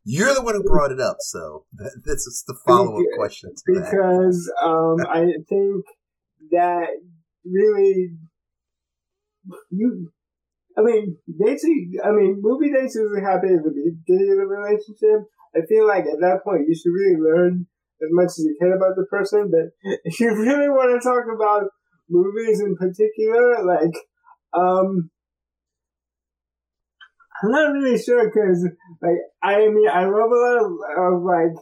You're 0.05 0.35
the 0.35 0.43
one 0.43 0.55
who 0.55 0.65
brought 0.65 0.93
it 0.93 1.01
up, 1.01 1.17
so 1.21 1.67
that, 1.75 2.03
this 2.05 2.27
is 2.27 2.45
the 2.47 2.57
follow-up 2.67 3.05
question 3.17 3.51
to 3.55 3.75
that. 3.75 3.91
because 3.91 4.53
um, 4.63 4.97
I 5.09 5.27
think 5.49 5.85
that 6.51 6.89
really 7.45 8.17
you. 9.71 10.11
I 10.77 10.81
mean, 10.81 11.19
dates. 11.39 11.67
I 12.03 12.11
mean, 12.13 12.41
movie 12.41 12.73
dates 12.73 12.95
usually 12.95 13.21
happen 13.21 13.57
at 13.59 13.65
the 13.65 13.71
beginning 13.71 14.33
of 14.33 14.39
the 14.39 14.47
relationship. 14.47 15.29
I 15.55 15.61
feel 15.69 15.87
like 15.87 16.05
at 16.05 16.21
that 16.21 16.41
point 16.45 16.65
you 16.67 16.75
should 16.75 16.97
really 16.97 17.21
learn 17.21 17.67
as 18.01 18.09
much 18.11 18.33
as 18.33 18.45
you 18.45 18.57
can 18.59 18.73
about 18.73 18.97
the 18.97 19.07
person. 19.11 19.51
But 19.51 19.77
if 20.05 20.19
you 20.19 20.35
really 20.35 20.69
want 20.69 20.97
to 20.97 21.07
talk 21.07 21.25
about 21.29 21.69
movies 22.09 22.61
in 22.61 22.77
particular, 22.77 23.65
like, 23.65 23.95
um, 24.55 25.11
I'm 27.43 27.51
not 27.51 27.73
really 27.73 27.99
sure 27.99 28.25
because, 28.27 28.69
like, 29.03 29.19
I 29.43 29.69
mean, 29.69 29.89
I 29.89 30.05
love 30.05 30.31
a 30.31 30.41
lot 30.41 30.59
of, 30.59 30.71
of 30.97 31.23
like, 31.23 31.57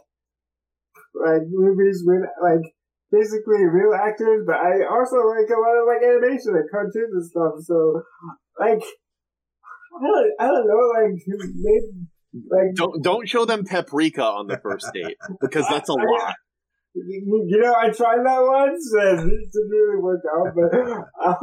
like 1.14 1.42
movies 1.50 2.02
with 2.04 2.23
like 2.42 2.73
basically 3.11 3.64
real 3.64 3.94
actors, 3.94 4.44
but 4.47 4.56
I 4.56 4.85
also 4.90 5.16
like 5.16 5.49
a 5.49 5.59
lot 5.59 5.76
of 5.80 5.87
like 5.87 6.02
animation 6.04 6.54
and 6.54 6.70
cartoons 6.70 7.12
and 7.12 7.25
stuff. 7.25 7.54
So, 7.62 8.02
like, 8.59 8.82
I 9.97 10.06
don't, 10.06 10.32
I 10.38 10.47
don't 10.47 10.66
know, 10.68 10.82
like, 10.94 11.18
maybe, 11.26 12.09
like, 12.49 12.75
Don't 12.76 13.02
don't 13.02 13.28
show 13.28 13.44
them 13.44 13.64
paprika 13.64 14.23
on 14.23 14.47
the 14.47 14.59
first 14.59 14.87
date 14.94 15.16
because 15.40 15.66
that's 15.68 15.88
a 15.88 15.94
lot. 15.94 16.35
You, 16.94 17.44
you 17.49 17.59
know, 17.61 17.75
I 17.75 17.90
tried 17.90 18.18
that 18.25 18.40
once 18.40 18.92
and 19.00 19.30
it 19.32 19.52
didn't 19.52 19.70
really 19.70 20.02
work 20.02 20.23
out. 20.37 20.54
But 20.54 20.80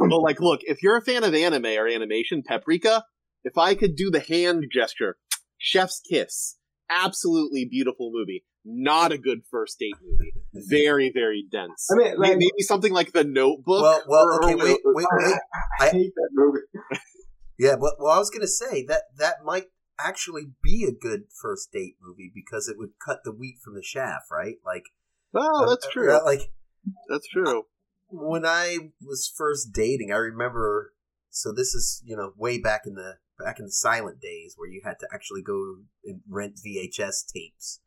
um, 0.02 0.08
But 0.10 0.20
like, 0.20 0.40
look, 0.40 0.60
if 0.64 0.82
you're 0.82 0.96
a 0.96 1.02
fan 1.02 1.24
of 1.24 1.34
anime 1.34 1.66
or 1.66 1.88
animation, 1.88 2.42
paprika. 2.46 3.04
If 3.44 3.56
I 3.56 3.74
could 3.76 3.94
do 3.96 4.10
the 4.10 4.20
hand 4.20 4.64
gesture, 4.70 5.16
Chef's 5.58 6.00
Kiss, 6.10 6.56
absolutely 6.90 7.64
beautiful 7.70 8.10
movie. 8.12 8.44
Not 8.64 9.12
a 9.12 9.18
good 9.18 9.42
first 9.50 9.78
date 9.78 9.94
movie. 10.02 10.32
Very 10.68 11.10
very 11.14 11.44
dense. 11.50 11.86
I 11.90 11.94
mean, 11.96 12.20
May- 12.20 12.28
like, 12.30 12.38
maybe 12.38 12.60
something 12.60 12.92
like 12.92 13.12
The 13.12 13.24
Notebook. 13.24 13.80
Well, 13.82 14.02
well, 14.08 14.24
or- 14.26 14.44
okay, 14.44 14.54
or- 14.54 14.58
wait, 14.64 14.78
wait, 14.84 15.06
wait. 15.12 15.34
I 15.80 15.86
I- 15.86 15.90
hate 15.90 16.12
that 16.14 16.28
movie. 16.32 16.60
Yeah, 17.60 17.74
but 17.74 17.94
well, 17.98 18.12
I 18.12 18.18
was 18.18 18.30
gonna 18.30 18.46
say 18.46 18.84
that 18.86 19.02
that 19.16 19.38
might 19.44 19.64
actually 19.98 20.50
be 20.62 20.84
a 20.88 20.92
good 20.92 21.22
first 21.42 21.72
date 21.72 21.96
movie 22.00 22.30
because 22.32 22.68
it 22.68 22.78
would 22.78 22.90
cut 23.04 23.20
the 23.24 23.32
wheat 23.32 23.56
from 23.64 23.74
the 23.74 23.82
chaff, 23.82 24.22
right? 24.30 24.56
Like, 24.64 24.84
Oh, 25.38 25.66
that's 25.68 25.86
uh, 25.86 25.90
true. 25.90 26.24
Like 26.24 26.50
That's 27.08 27.28
true. 27.28 27.64
when 28.08 28.44
I 28.44 28.78
was 29.00 29.32
first 29.34 29.72
dating, 29.72 30.12
I 30.12 30.16
remember. 30.16 30.92
So 31.30 31.52
this 31.52 31.74
is 31.74 32.02
you 32.04 32.16
know 32.16 32.32
way 32.36 32.58
back 32.58 32.82
in 32.86 32.94
the 32.94 33.14
back 33.38 33.58
in 33.58 33.66
the 33.66 33.72
silent 33.72 34.20
days 34.20 34.54
where 34.56 34.68
you 34.68 34.82
had 34.84 34.98
to 35.00 35.08
actually 35.12 35.42
go 35.42 35.76
and 36.04 36.20
rent 36.28 36.54
VHS 36.56 37.32
tapes. 37.32 37.80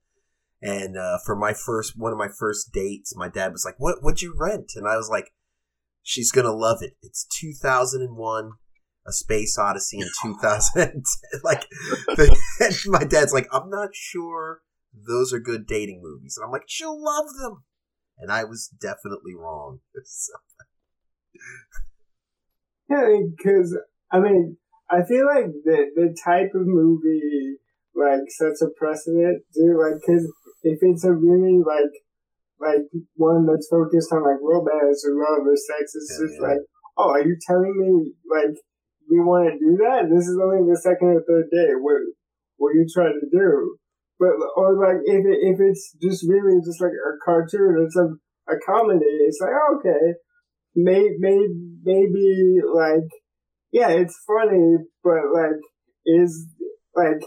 And 0.62 0.96
uh, 0.98 1.18
for 1.26 1.36
my 1.36 1.54
first 1.54 1.98
one 1.98 2.12
of 2.12 2.18
my 2.18 2.30
first 2.30 2.72
dates, 2.72 3.16
my 3.16 3.28
dad 3.28 3.52
was 3.52 3.66
like, 3.66 3.76
"What 3.78 3.98
what'd 4.02 4.22
you 4.22 4.34
rent?" 4.38 4.74
And 4.76 4.88
I 4.88 4.96
was 4.96 5.10
like, 5.10 5.34
"She's 6.04 6.32
gonna 6.32 6.54
love 6.54 6.82
it. 6.82 6.94
It's 7.02 7.26
2001." 7.26 8.52
A 9.04 9.12
Space 9.12 9.58
Odyssey 9.58 9.98
in 9.98 10.08
2010. 10.22 11.02
like, 11.44 11.68
the, 12.06 12.86
my 12.88 13.04
dad's 13.04 13.34
like, 13.34 13.48
I'm 13.52 13.68
not 13.68 13.96
sure 13.96 14.62
those 14.94 15.34
are 15.34 15.40
good 15.40 15.66
dating 15.68 16.02
movies. 16.04 16.38
And 16.38 16.46
I'm 16.46 16.52
like, 16.52 16.66
she'll 16.68 17.02
love 17.02 17.26
them. 17.42 17.64
And 18.18 18.32
I 18.32 18.44
was 18.44 18.68
definitely 18.68 19.36
wrong. 19.36 19.80
So- 20.04 20.34
Yeah, 22.90 23.08
because 23.38 23.78
I 24.12 24.20
mean, 24.20 24.58
I 24.90 25.04
feel 25.04 25.26
like 25.26 25.48
the 25.64 25.88
the 25.96 26.16
type 26.24 26.52
of 26.54 26.68
movie 26.68 27.56
like 27.96 28.28
sets 28.30 28.62
a 28.62 28.68
precedent 28.78 29.44
too. 29.56 29.80
Like, 29.80 29.96
because 30.02 30.28
if 30.64 30.80
it's 30.82 31.06
a 31.06 31.14
really 31.14 31.64
like 31.66 31.94
like 32.60 32.86
one 33.16 33.46
that's 33.48 33.68
focused 33.72 34.12
on 34.12 34.24
like 34.24 34.42
romance 34.42 35.06
or 35.08 35.16
love 35.16 35.48
or 35.48 35.56
sex, 35.56 35.96
it's 35.96 36.12
Yeah, 36.20 36.28
just 36.28 36.36
yeah. 36.42 36.48
like, 36.50 36.62
oh, 36.98 37.10
are 37.12 37.24
you 37.26 37.38
telling 37.48 37.74
me 37.80 38.12
like 38.30 38.56
you 39.10 39.24
want 39.24 39.48
to 39.50 39.58
do 39.58 39.78
that? 39.88 40.10
This 40.14 40.28
is 40.28 40.38
only 40.38 40.70
the 40.70 40.78
second 40.78 41.08
or 41.16 41.24
third 41.24 41.48
day. 41.50 41.72
What 41.80 42.02
what 42.58 42.70
are 42.76 42.80
you 42.80 42.88
trying 42.94 43.18
to 43.20 43.30
do? 43.32 43.78
But 44.22 44.38
or 44.54 44.78
like 44.78 45.02
if 45.02 45.26
it, 45.26 45.40
if 45.42 45.58
it's 45.58 45.98
just 45.98 46.30
really 46.30 46.62
just 46.62 46.78
like 46.78 46.94
a 46.94 47.18
cartoon 47.26 47.74
or 47.82 47.90
some 47.90 48.22
a 48.46 48.54
comedy, 48.62 49.26
it's 49.26 49.42
like 49.42 49.58
okay, 49.74 50.14
may, 50.76 51.10
may, 51.18 51.42
maybe 51.82 52.62
like 52.62 53.10
yeah, 53.72 53.90
it's 53.90 54.14
funny, 54.30 54.78
but 55.04 55.34
like 55.34 55.58
is 56.06 56.46
like 56.94 57.26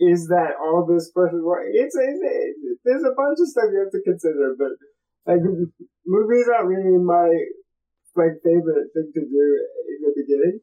is 0.00 0.26
that 0.26 0.58
all 0.58 0.82
this 0.82 1.12
person 1.14 1.38
It's, 1.70 1.94
it's, 1.94 2.18
it's 2.18 2.80
there's 2.82 3.06
a 3.06 3.14
bunch 3.14 3.38
of 3.38 3.46
stuff 3.46 3.70
you 3.70 3.86
have 3.86 3.94
to 3.94 4.02
consider, 4.02 4.58
but 4.58 4.74
like 5.30 5.38
movies 6.04 6.50
aren't 6.50 6.66
really 6.66 6.98
my 6.98 7.30
like 8.18 8.42
favorite 8.42 8.90
thing 8.90 9.10
to 9.14 9.20
do 9.22 9.44
in 9.86 9.98
the 10.02 10.12
beginning. 10.18 10.58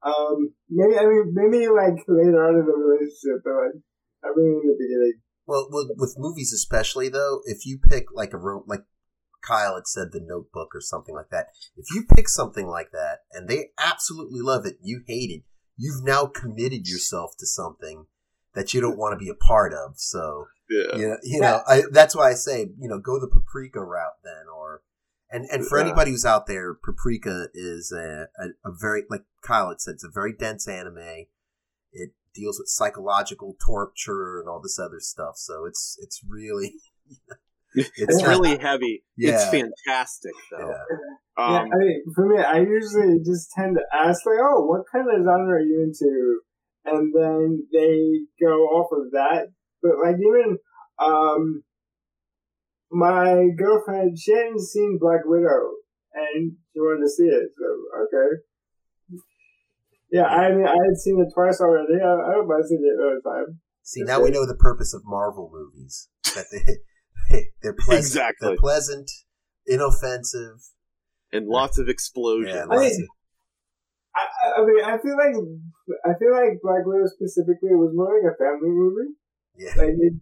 Um, 0.00 0.54
maybe 0.70 0.96
I 0.96 1.04
mean 1.04 1.36
maybe 1.36 1.68
like 1.68 2.00
later 2.08 2.40
on 2.40 2.56
in 2.56 2.64
the 2.64 2.72
relationship, 2.72 3.44
but 3.44 3.52
like 3.52 3.76
not 4.22 4.36
really 4.36 4.60
in 4.62 4.66
the 4.68 4.76
beginning. 4.78 5.20
well, 5.46 5.68
with, 5.70 5.90
with 5.96 6.14
movies 6.18 6.52
especially 6.52 7.08
though, 7.08 7.40
if 7.44 7.64
you 7.66 7.78
pick 7.78 8.06
like 8.12 8.32
a 8.32 8.38
room, 8.38 8.64
like 8.66 8.84
Kyle 9.42 9.76
had 9.76 9.86
said, 9.86 10.08
The 10.12 10.20
Notebook 10.20 10.74
or 10.74 10.80
something 10.80 11.14
like 11.14 11.30
that. 11.30 11.46
If 11.76 11.86
you 11.94 12.04
pick 12.14 12.28
something 12.28 12.66
like 12.66 12.90
that 12.92 13.20
and 13.32 13.48
they 13.48 13.70
absolutely 13.78 14.40
love 14.40 14.66
it, 14.66 14.78
you 14.82 15.02
hate 15.06 15.30
it, 15.30 15.42
you've 15.76 16.02
now 16.04 16.26
committed 16.26 16.88
yourself 16.88 17.32
to 17.38 17.46
something 17.46 18.06
that 18.54 18.74
you 18.74 18.80
don't 18.80 18.98
want 18.98 19.12
to 19.18 19.24
be 19.24 19.30
a 19.30 19.34
part 19.34 19.72
of. 19.72 19.92
So 19.96 20.46
Yeah. 20.68 20.96
you 20.96 21.08
know, 21.08 21.16
you 21.22 21.40
know 21.40 21.60
I, 21.68 21.82
that's 21.92 22.16
why 22.16 22.30
I 22.30 22.34
say, 22.34 22.70
you 22.78 22.88
know, 22.88 22.98
go 22.98 23.20
the 23.20 23.28
paprika 23.28 23.80
route 23.80 24.18
then, 24.24 24.46
or 24.52 24.82
and 25.30 25.46
and 25.52 25.64
for 25.66 25.78
Yeah. 25.78 25.84
anybody 25.84 26.10
who's 26.10 26.24
out 26.24 26.46
there, 26.46 26.74
paprika 26.74 27.48
is 27.54 27.92
a, 27.92 28.26
a, 28.38 28.68
a 28.68 28.72
very 28.72 29.04
like 29.08 29.22
Kyle 29.42 29.68
had 29.68 29.80
said, 29.80 29.94
it's 29.94 30.04
a 30.04 30.10
very 30.12 30.32
dense 30.32 30.66
anime. 30.66 31.26
It 31.92 32.10
deals 32.38 32.58
with 32.58 32.68
psychological 32.68 33.56
torture 33.64 34.38
and 34.40 34.48
all 34.48 34.60
this 34.62 34.78
other 34.78 35.00
stuff, 35.00 35.34
so 35.36 35.64
it's 35.66 35.98
it's 36.02 36.20
really 36.26 36.74
It's 37.74 38.22
not- 38.22 38.28
really 38.28 38.56
heavy. 38.58 39.04
It's 39.16 39.44
fantastic 39.50 40.32
though. 40.50 40.70
yeah. 40.70 40.84
yeah, 41.38 41.58
Um, 41.60 41.70
I 41.72 41.76
mean, 41.78 42.02
for 42.14 42.24
me, 42.28 42.38
I 42.42 42.58
usually 42.60 43.18
just 43.24 43.50
tend 43.56 43.76
to 43.76 43.84
ask 43.96 44.24
like, 44.26 44.38
"Oh, 44.40 44.64
what 44.70 44.82
kind 44.90 45.06
of 45.08 45.22
genre 45.24 45.56
are 45.56 45.60
you 45.60 45.82
into?" 45.86 46.40
And 46.84 47.12
then 47.14 47.66
they 47.72 48.20
go 48.44 48.54
off 48.76 48.88
of 48.92 49.10
that. 49.12 49.48
But 49.82 49.92
like 50.02 50.16
even 50.16 50.58
um, 50.98 51.62
my 52.90 53.48
girlfriend, 53.56 54.18
she 54.18 54.32
hadn't 54.32 54.60
seen 54.60 54.98
Black 55.00 55.20
Widow, 55.24 55.72
and 56.14 56.56
she 56.72 56.80
wanted 56.80 57.04
to 57.04 57.10
see 57.10 57.24
it. 57.28 57.50
So 57.58 57.68
okay, 58.04 58.30
yeah, 60.10 60.24
I 60.24 60.50
mean, 60.52 60.66
I 60.66 60.72
had 60.72 60.96
seen 60.96 61.20
it 61.20 61.32
twice 61.34 61.60
already. 61.60 61.94
I, 62.02 62.12
I 62.14 62.32
don't 62.32 62.48
mind 62.48 62.64
seeing 62.68 62.82
it 62.84 62.98
another 62.98 63.20
time. 63.24 63.60
See, 63.82 64.02
now 64.02 64.20
we 64.22 64.30
know 64.30 64.46
the 64.46 64.54
purpose 64.56 64.92
of 64.94 65.02
Marvel 65.04 65.50
movies. 65.52 66.08
That 66.34 66.46
they 66.52 67.44
they're 67.62 67.72
pleasant, 67.74 67.98
Exactly. 68.04 68.48
they're 68.48 68.56
pleasant, 68.58 69.10
inoffensive. 69.66 70.60
and 71.32 71.46
lots 71.46 71.78
of 71.78 71.88
explosions. 71.88 72.54
Yeah, 72.54 72.64
I 72.70 72.76
lots 72.76 72.98
mean, 72.98 73.06
I, 74.14 74.60
I 74.60 74.64
mean, 74.64 74.84
I 74.84 74.98
feel 74.98 75.16
like 75.16 75.34
I 76.04 76.12
feel 76.18 76.32
like 76.32 76.60
Black 76.62 76.84
Widow 76.84 77.06
specifically 77.06 77.72
was 77.72 77.92
more 77.94 78.12
like 78.12 78.32
a 78.32 78.36
family 78.36 78.70
movie. 78.70 79.12
Yeah. 79.56 79.72
Like 79.76 79.94
it, 79.98 80.12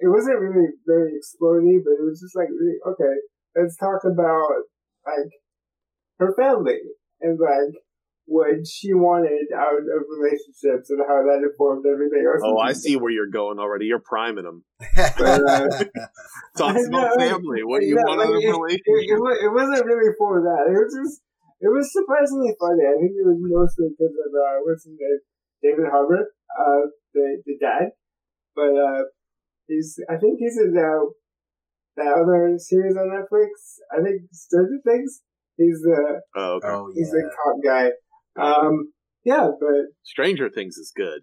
it 0.00 0.08
wasn't 0.08 0.38
really 0.40 0.68
very 0.86 1.12
exploding, 1.16 1.82
but 1.84 1.92
it 1.92 2.04
was 2.04 2.20
just 2.20 2.36
like 2.36 2.48
really 2.48 2.78
okay. 2.88 3.14
Let's 3.56 3.76
talk 3.76 4.00
about 4.04 4.64
like 5.06 5.30
her 6.18 6.34
family 6.36 6.80
and 7.20 7.38
like 7.38 7.74
what 8.26 8.64
she 8.66 8.94
wanted 8.94 9.52
out 9.52 9.84
of 9.84 10.00
relationships 10.08 10.88
and 10.88 11.00
how 11.04 11.20
that 11.28 11.44
informed 11.44 11.84
everything 11.84 12.24
else. 12.24 12.40
Oh, 12.40 12.56
I 12.56 12.72
see 12.72 12.96
where 12.96 13.12
you're 13.12 13.28
going 13.30 13.58
already. 13.58 13.84
You're 13.86 14.00
priming 14.00 14.44
them. 14.44 14.64
But, 14.96 15.40
uh, 15.44 15.68
Talks 16.56 16.80
I 16.80 16.88
know, 16.88 17.04
about 17.04 17.20
family. 17.20 17.60
What 17.64 17.80
do 17.80 17.86
you 17.86 17.96
Yeah, 17.96 18.08
want 18.08 18.18
like, 18.18 18.28
out 18.28 18.36
of 18.36 18.40
a 18.40 18.48
it, 18.48 18.56
relationship? 18.56 18.84
it, 18.88 19.12
it, 19.12 19.44
it 19.44 19.52
wasn't 19.52 19.84
really 19.84 20.12
for 20.16 20.40
that. 20.40 20.72
It 20.72 20.76
was 20.76 20.92
just, 20.96 21.20
it 21.60 21.68
was 21.68 21.92
surprisingly 21.92 22.56
funny. 22.56 22.84
I 22.88 22.96
think 22.96 23.12
it 23.12 23.26
was 23.28 23.40
mostly 23.44 23.92
because 23.92 24.16
of, 24.16 24.30
uh, 24.32 24.56
what's 24.64 24.84
his 24.88 24.96
name? 24.96 25.20
David 25.60 25.88
Harbour, 25.92 26.32
uh, 26.56 26.82
the, 27.12 27.42
the 27.44 27.56
dad. 27.60 27.92
But, 28.56 28.72
uh, 28.72 29.04
he's, 29.68 30.00
I 30.08 30.16
think 30.16 30.40
he's 30.40 30.56
in 30.56 30.72
uh, 30.72 31.12
that 32.00 32.12
other 32.16 32.56
series 32.56 32.96
on 32.96 33.12
Netflix. 33.12 33.84
I 33.92 34.00
think 34.00 34.32
Stranger 34.32 34.80
Things. 34.80 35.20
He's 35.56 35.80
the, 35.86 36.20
Oh, 36.34 36.58
okay. 36.58 36.68
oh 36.68 36.90
he's 36.92 37.10
the 37.10 37.30
cop 37.30 37.62
guy. 37.62 37.90
Um, 38.36 38.92
yeah, 39.24 39.48
but, 39.58 39.94
Stranger 40.02 40.50
Things 40.50 40.76
is 40.76 40.92
good. 40.94 41.22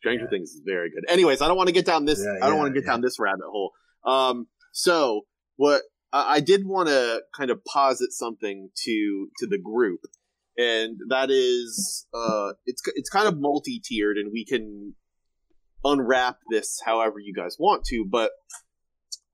Stranger 0.00 0.28
Things 0.28 0.50
is 0.50 0.62
very 0.64 0.90
good. 0.90 1.02
Anyways, 1.08 1.40
I 1.40 1.48
don't 1.48 1.56
want 1.56 1.68
to 1.68 1.72
get 1.72 1.86
down 1.86 2.04
this. 2.04 2.20
Yeah, 2.22 2.44
I 2.44 2.48
don't 2.48 2.58
want 2.58 2.74
to 2.74 2.80
get 2.80 2.86
yeah. 2.86 2.92
down 2.92 3.00
this 3.00 3.18
rabbit 3.18 3.46
hole. 3.50 3.72
Um, 4.04 4.48
so 4.72 5.22
what 5.56 5.82
I, 6.12 6.34
I 6.34 6.40
did 6.40 6.66
want 6.66 6.88
to 6.88 7.22
kind 7.36 7.50
of 7.50 7.64
posit 7.64 8.12
something 8.12 8.70
to 8.84 9.28
to 9.38 9.46
the 9.46 9.58
group, 9.58 10.00
and 10.56 10.98
that 11.08 11.30
is, 11.30 12.06
uh, 12.14 12.52
it's 12.66 12.82
it's 12.94 13.08
kind 13.08 13.26
of 13.26 13.38
multi 13.38 13.80
tiered, 13.82 14.16
and 14.16 14.30
we 14.32 14.44
can 14.44 14.94
unwrap 15.84 16.38
this 16.50 16.80
however 16.84 17.18
you 17.18 17.34
guys 17.34 17.56
want 17.58 17.84
to. 17.86 18.06
But 18.08 18.30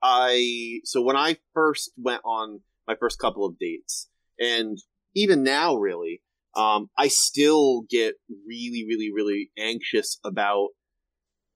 I 0.03 0.81
so 0.85 1.03
when 1.03 1.17
I 1.17 1.39
first 1.53 1.93
went 1.97 2.23
on 2.25 2.61
my 2.87 2.95
first 2.99 3.19
couple 3.19 3.45
of 3.45 3.59
dates, 3.59 4.09
and 4.39 4.79
even 5.15 5.43
now, 5.43 5.77
really, 5.77 6.23
um, 6.55 6.89
I 6.99 7.09
still 7.09 7.83
get 7.89 8.15
really, 8.47 8.85
really, 8.89 9.11
really 9.15 9.51
anxious 9.59 10.19
about 10.25 10.69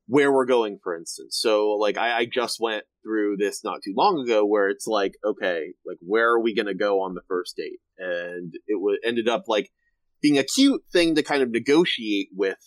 where 0.06 0.32
we're 0.32 0.44
going, 0.44 0.78
for 0.82 0.96
instance. 0.96 1.38
So, 1.40 1.70
like, 1.70 1.96
I, 1.96 2.18
I 2.18 2.26
just 2.26 2.58
went 2.60 2.84
through 3.02 3.36
this 3.38 3.64
not 3.64 3.80
too 3.82 3.94
long 3.96 4.22
ago 4.22 4.44
where 4.44 4.68
it's 4.68 4.86
like, 4.86 5.14
okay, 5.24 5.72
like, 5.86 5.96
where 6.00 6.30
are 6.30 6.40
we 6.40 6.54
going 6.54 6.66
to 6.66 6.74
go 6.74 7.00
on 7.00 7.14
the 7.14 7.22
first 7.26 7.56
date? 7.56 7.80
And 7.98 8.52
it 8.66 8.74
w- 8.74 8.98
ended 9.04 9.28
up, 9.28 9.44
like, 9.46 9.70
being 10.20 10.38
a 10.38 10.44
cute 10.44 10.82
thing 10.92 11.14
to 11.14 11.22
kind 11.22 11.42
of 11.42 11.50
negotiate 11.50 12.28
with 12.34 12.58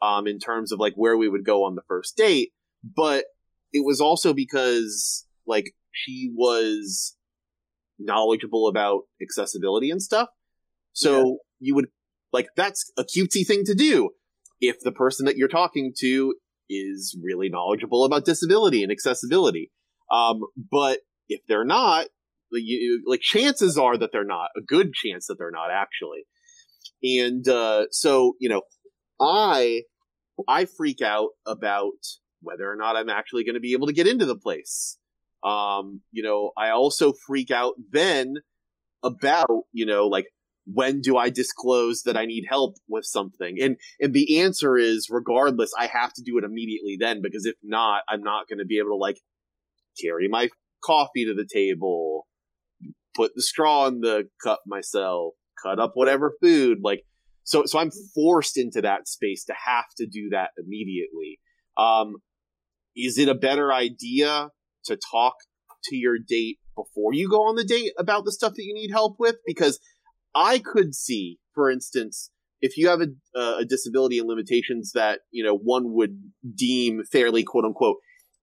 um, 0.00 0.26
in 0.26 0.38
terms 0.38 0.72
of, 0.72 0.78
like, 0.78 0.94
where 0.96 1.16
we 1.16 1.28
would 1.28 1.44
go 1.44 1.64
on 1.64 1.74
the 1.74 1.82
first 1.86 2.16
date. 2.16 2.52
But 2.82 3.24
it 3.72 3.84
was 3.84 4.00
also 4.00 4.32
because, 4.32 5.26
like, 5.46 5.74
she 5.92 6.30
was 6.34 7.16
knowledgeable 7.98 8.68
about 8.68 9.02
accessibility 9.20 9.90
and 9.90 10.02
stuff. 10.02 10.28
So 10.92 11.38
you 11.60 11.74
would 11.74 11.86
like 12.32 12.48
that's 12.56 12.92
a 12.98 13.04
cutesy 13.04 13.46
thing 13.46 13.64
to 13.64 13.74
do 13.74 14.10
if 14.60 14.76
the 14.80 14.92
person 14.92 15.26
that 15.26 15.36
you're 15.36 15.48
talking 15.48 15.92
to 16.00 16.34
is 16.68 17.16
really 17.22 17.48
knowledgeable 17.48 18.04
about 18.04 18.24
disability 18.24 18.82
and 18.82 18.92
accessibility. 18.92 19.70
Um, 20.12 20.40
but 20.70 21.00
if 21.28 21.40
they're 21.48 21.64
not, 21.64 22.06
you, 22.50 23.02
like 23.06 23.20
chances 23.20 23.78
are 23.78 23.96
that 23.96 24.10
they're 24.12 24.24
not 24.24 24.48
a 24.56 24.62
good 24.66 24.92
chance 24.92 25.26
that 25.26 25.36
they're 25.38 25.50
not 25.50 25.70
actually. 25.70 26.24
And 27.02 27.46
uh, 27.46 27.86
so 27.90 28.34
you 28.40 28.48
know, 28.48 28.62
I 29.20 29.82
I 30.48 30.66
freak 30.66 31.02
out 31.02 31.30
about 31.46 31.92
whether 32.40 32.70
or 32.70 32.76
not 32.76 32.96
I'm 32.96 33.08
actually 33.08 33.44
going 33.44 33.54
to 33.54 33.60
be 33.60 33.72
able 33.72 33.88
to 33.88 33.92
get 33.92 34.06
into 34.06 34.26
the 34.26 34.36
place. 34.36 34.98
Um, 35.44 36.02
you 36.10 36.22
know, 36.22 36.52
I 36.56 36.70
also 36.70 37.12
freak 37.26 37.50
out 37.50 37.74
then 37.90 38.34
about 39.02 39.46
you 39.72 39.86
know 39.86 40.06
like 40.06 40.26
when 40.72 41.00
do 41.00 41.16
I 41.16 41.30
disclose 41.30 42.02
that 42.02 42.16
I 42.16 42.26
need 42.26 42.44
help 42.48 42.76
with 42.88 43.04
something? 43.04 43.58
And 43.60 43.76
and 44.00 44.12
the 44.12 44.40
answer 44.40 44.76
is 44.76 45.08
regardless, 45.10 45.72
I 45.78 45.86
have 45.86 46.12
to 46.14 46.22
do 46.22 46.38
it 46.38 46.44
immediately 46.44 46.96
then 46.98 47.22
because 47.22 47.46
if 47.46 47.56
not, 47.62 48.02
I'm 48.08 48.22
not 48.22 48.48
going 48.48 48.58
to 48.58 48.66
be 48.66 48.78
able 48.78 48.90
to 48.90 48.96
like 48.96 49.20
carry 50.00 50.28
my 50.28 50.50
coffee 50.84 51.24
to 51.24 51.34
the 51.34 51.48
table, 51.50 52.26
put 53.14 53.32
the 53.34 53.42
straw 53.42 53.86
in 53.86 54.00
the 54.00 54.28
cup 54.42 54.60
myself, 54.66 55.34
cut 55.62 55.78
up 55.78 55.92
whatever 55.94 56.34
food 56.40 56.78
like 56.82 57.04
so 57.44 57.64
so 57.64 57.78
I'm 57.78 57.90
forced 58.14 58.58
into 58.58 58.82
that 58.82 59.08
space 59.08 59.44
to 59.44 59.54
have 59.66 59.86
to 59.96 60.06
do 60.06 60.28
that 60.30 60.50
immediately. 60.58 61.40
Um 61.76 62.16
is 62.94 63.16
it 63.16 63.28
a 63.28 63.34
better 63.34 63.72
idea 63.72 64.50
to 64.84 64.98
talk 65.10 65.34
to 65.84 65.96
your 65.96 66.18
date 66.18 66.58
before 66.76 67.12
you 67.12 67.28
go 67.28 67.48
on 67.48 67.56
the 67.56 67.64
date 67.64 67.92
about 67.98 68.24
the 68.24 68.32
stuff 68.32 68.54
that 68.54 68.64
you 68.64 68.74
need 68.74 68.90
help 68.90 69.16
with 69.18 69.36
because 69.46 69.80
I 70.38 70.60
could 70.60 70.94
see, 70.94 71.38
for 71.52 71.68
instance, 71.68 72.30
if 72.60 72.76
you 72.76 72.88
have 72.88 73.00
a, 73.00 73.40
a 73.40 73.64
disability 73.64 74.18
and 74.18 74.28
limitations 74.28 74.92
that 74.92 75.20
you 75.32 75.44
know 75.44 75.56
one 75.56 75.92
would 75.94 76.30
deem 76.54 77.02
fairly 77.10 77.42
quote 77.42 77.64
unquote 77.64 77.96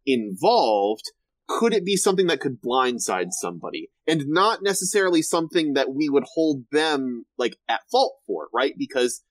involved, 0.06 1.12
could 1.48 1.74
it 1.74 1.86
be 1.86 1.96
something 1.96 2.28
that 2.28 2.42
could 2.42 2.62
blindside 2.62 3.32
somebody 3.32 3.90
and 4.06 4.26
not 4.28 4.60
necessarily 4.62 5.22
something 5.22 5.74
that 5.74 5.94
we 5.94 6.10
would 6.10 6.26
hold 6.34 6.64
them 6.72 7.26
like 7.38 7.56
at 7.70 7.82
fault 7.90 8.16
for, 8.28 8.50
right? 8.54 8.74
Because 8.78 9.24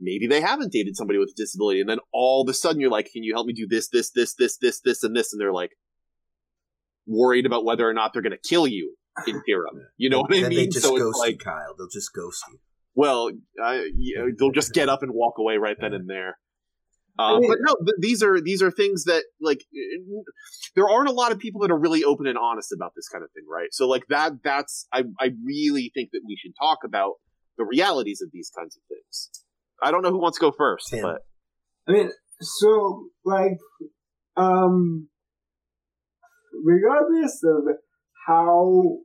maybe 0.00 0.28
they 0.28 0.40
haven't 0.40 0.72
dated 0.72 0.96
somebody 0.96 1.18
with 1.18 1.30
a 1.30 1.36
disability 1.36 1.80
and 1.80 1.90
then 1.90 1.98
all 2.12 2.42
of 2.42 2.48
a 2.48 2.54
sudden 2.54 2.80
you're 2.80 2.90
like, 2.90 3.10
can 3.12 3.24
you 3.24 3.34
help 3.34 3.46
me 3.46 3.52
do 3.52 3.66
this, 3.68 3.88
this, 3.88 4.12
this, 4.12 4.34
this, 4.36 4.56
this, 4.58 4.80
this, 4.80 5.02
and 5.02 5.16
this? 5.16 5.32
And 5.32 5.40
they're 5.40 5.52
like 5.52 5.72
worried 7.06 7.46
about 7.46 7.64
whether 7.64 7.88
or 7.88 7.94
not 7.94 8.12
they're 8.12 8.22
going 8.22 8.30
to 8.30 8.48
kill 8.48 8.66
you 8.66 8.94
in 9.26 9.42
Theorem. 9.46 9.86
You 9.96 10.10
know 10.10 10.20
what 10.20 10.34
and 10.34 10.46
I 10.46 10.48
mean? 10.48 10.58
They 10.58 10.66
just 10.66 10.84
so 10.84 10.94
it's 10.96 11.02
ghost 11.02 11.18
like, 11.18 11.32
you, 11.32 11.38
Kyle. 11.38 11.74
They'll 11.76 11.88
just 11.88 12.12
ghost 12.14 12.44
you. 12.50 12.58
well, 12.94 13.30
I, 13.62 13.88
you 13.96 14.18
know, 14.18 14.28
they'll 14.38 14.52
just 14.52 14.72
get 14.72 14.88
up 14.88 15.02
and 15.02 15.12
walk 15.12 15.34
away 15.38 15.56
right 15.56 15.76
then 15.80 15.94
and 15.94 16.08
there. 16.08 16.38
Uh, 17.18 17.36
I 17.36 17.40
mean- 17.40 17.50
but 17.50 17.58
no, 17.60 17.74
th- 17.84 17.96
these 18.00 18.22
are 18.22 18.40
these 18.40 18.62
are 18.62 18.70
things 18.70 19.04
that 19.04 19.24
like 19.40 19.64
there 20.76 20.88
aren't 20.88 21.08
a 21.08 21.12
lot 21.12 21.32
of 21.32 21.38
people 21.38 21.60
that 21.62 21.70
are 21.70 21.78
really 21.78 22.04
open 22.04 22.26
and 22.26 22.38
honest 22.38 22.72
about 22.72 22.92
this 22.94 23.08
kind 23.08 23.24
of 23.24 23.30
thing, 23.32 23.44
right? 23.50 23.68
So 23.72 23.88
like 23.88 24.04
that 24.08 24.34
that's 24.44 24.86
I 24.92 25.02
I 25.18 25.30
really 25.44 25.90
think 25.94 26.10
that 26.12 26.20
we 26.26 26.36
should 26.40 26.52
talk 26.60 26.78
about 26.84 27.14
the 27.56 27.64
realities 27.64 28.20
of 28.22 28.30
these 28.32 28.50
kinds 28.56 28.76
of 28.76 28.82
things. 28.88 29.30
I 29.82 29.90
don't 29.90 30.02
know 30.02 30.10
who 30.10 30.20
wants 30.20 30.38
to 30.38 30.42
go 30.42 30.52
first, 30.56 30.88
Tim. 30.90 31.02
but 31.02 31.22
I 31.88 31.92
mean, 31.92 32.10
so 32.40 33.08
like, 33.24 33.58
um, 34.36 35.08
regardless 36.64 37.40
of 37.44 37.64
how 38.26 38.98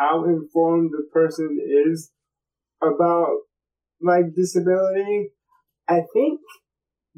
how 0.00 0.24
informed 0.24 0.90
the 0.92 1.04
person 1.12 1.58
is 1.86 2.10
about 2.82 3.36
like 4.00 4.34
disability, 4.34 5.28
I 5.86 6.00
think 6.14 6.40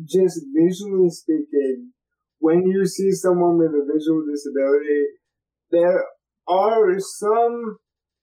just 0.04 0.40
visually 0.52 1.10
speaking, 1.10 1.92
when 2.40 2.66
you 2.66 2.84
see 2.86 3.12
someone 3.12 3.58
with 3.58 3.70
a 3.70 3.86
visual 3.86 4.24
disability, 4.28 5.04
there 5.70 6.04
are 6.48 6.98
some 6.98 7.76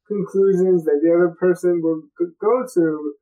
conclusions 0.08 0.84
that 0.84 1.00
the 1.02 1.14
other 1.16 1.36
person 1.40 1.80
will 1.82 2.02
go 2.42 2.66
to, 2.74 3.14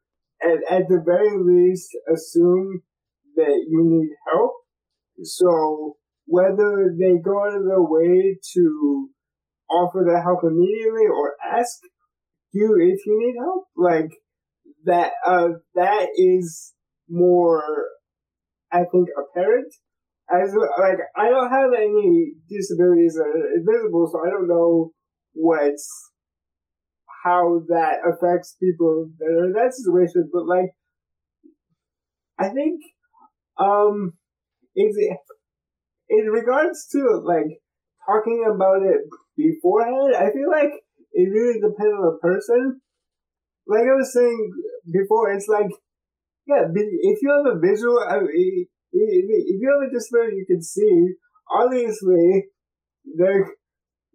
and 0.42 0.64
at 0.70 0.88
the 0.90 1.04
very 1.06 1.38
least, 1.38 1.90
assume 2.12 2.82
that 3.36 3.66
you 3.70 3.84
need 3.86 4.10
help. 4.32 4.54
So 5.22 5.98
whether 6.26 6.96
they 6.98 7.22
go 7.24 7.44
out 7.44 7.56
of 7.58 7.66
their 7.66 7.84
way 7.84 8.40
to 8.54 9.10
offer 9.70 10.04
the 10.06 10.22
help 10.22 10.40
immediately 10.44 11.08
or 11.08 11.36
ask 11.44 11.80
you 12.52 12.78
if 12.80 13.06
you 13.06 13.20
need 13.20 13.36
help, 13.40 13.66
like 13.76 14.12
that, 14.86 15.12
uh, 15.26 15.50
that 15.76 16.08
is 16.16 16.74
more, 17.10 17.64
I 18.72 18.80
think, 18.92 19.10
apparent. 19.18 19.74
As 20.30 20.54
like, 20.78 20.98
I 21.16 21.30
don't 21.30 21.50
have 21.52 21.72
any 21.76 22.34
disabilities 22.50 23.14
that 23.14 23.28
are 23.28 23.54
invisible, 23.56 24.10
so 24.12 24.20
I 24.26 24.30
don't 24.30 24.48
know 24.48 24.92
what's 25.34 25.90
how 27.24 27.62
that 27.70 28.00
affects 28.06 28.58
people 28.62 29.10
that 29.20 29.26
are 29.26 29.46
in 29.46 29.54
that 29.54 29.74
situation. 29.74 30.30
But 30.32 30.46
like, 30.46 30.72
I 32.38 32.50
think, 32.50 32.82
um, 33.58 34.14
it's 34.76 34.96
it 34.98 35.18
in 36.10 36.26
regards 36.28 36.88
to 36.92 37.22
like 37.26 37.60
talking 38.06 38.46
about 38.48 38.84
it 38.84 39.02
beforehand. 39.38 40.16
I 40.16 40.32
feel 40.32 40.50
like 40.50 40.74
it 41.14 41.30
really 41.30 41.60
depends 41.60 41.94
on 41.94 42.04
the 42.04 42.20
person. 42.22 42.82
Like 43.68 43.86
I 43.86 43.96
was 43.96 44.14
saying 44.14 44.52
before, 44.92 45.32
it's 45.32 45.48
like, 45.48 45.70
yeah, 46.48 46.64
if 46.74 47.20
you 47.22 47.30
have 47.30 47.56
a 47.56 47.60
visual, 47.60 48.00
I 48.00 48.20
mean, 48.20 48.66
if 48.92 49.58
you 49.62 49.68
have 49.70 49.90
a 49.90 49.94
disability 49.94 50.38
you 50.38 50.46
can 50.48 50.62
see, 50.62 51.14
obviously, 51.52 52.48
the 53.06 53.46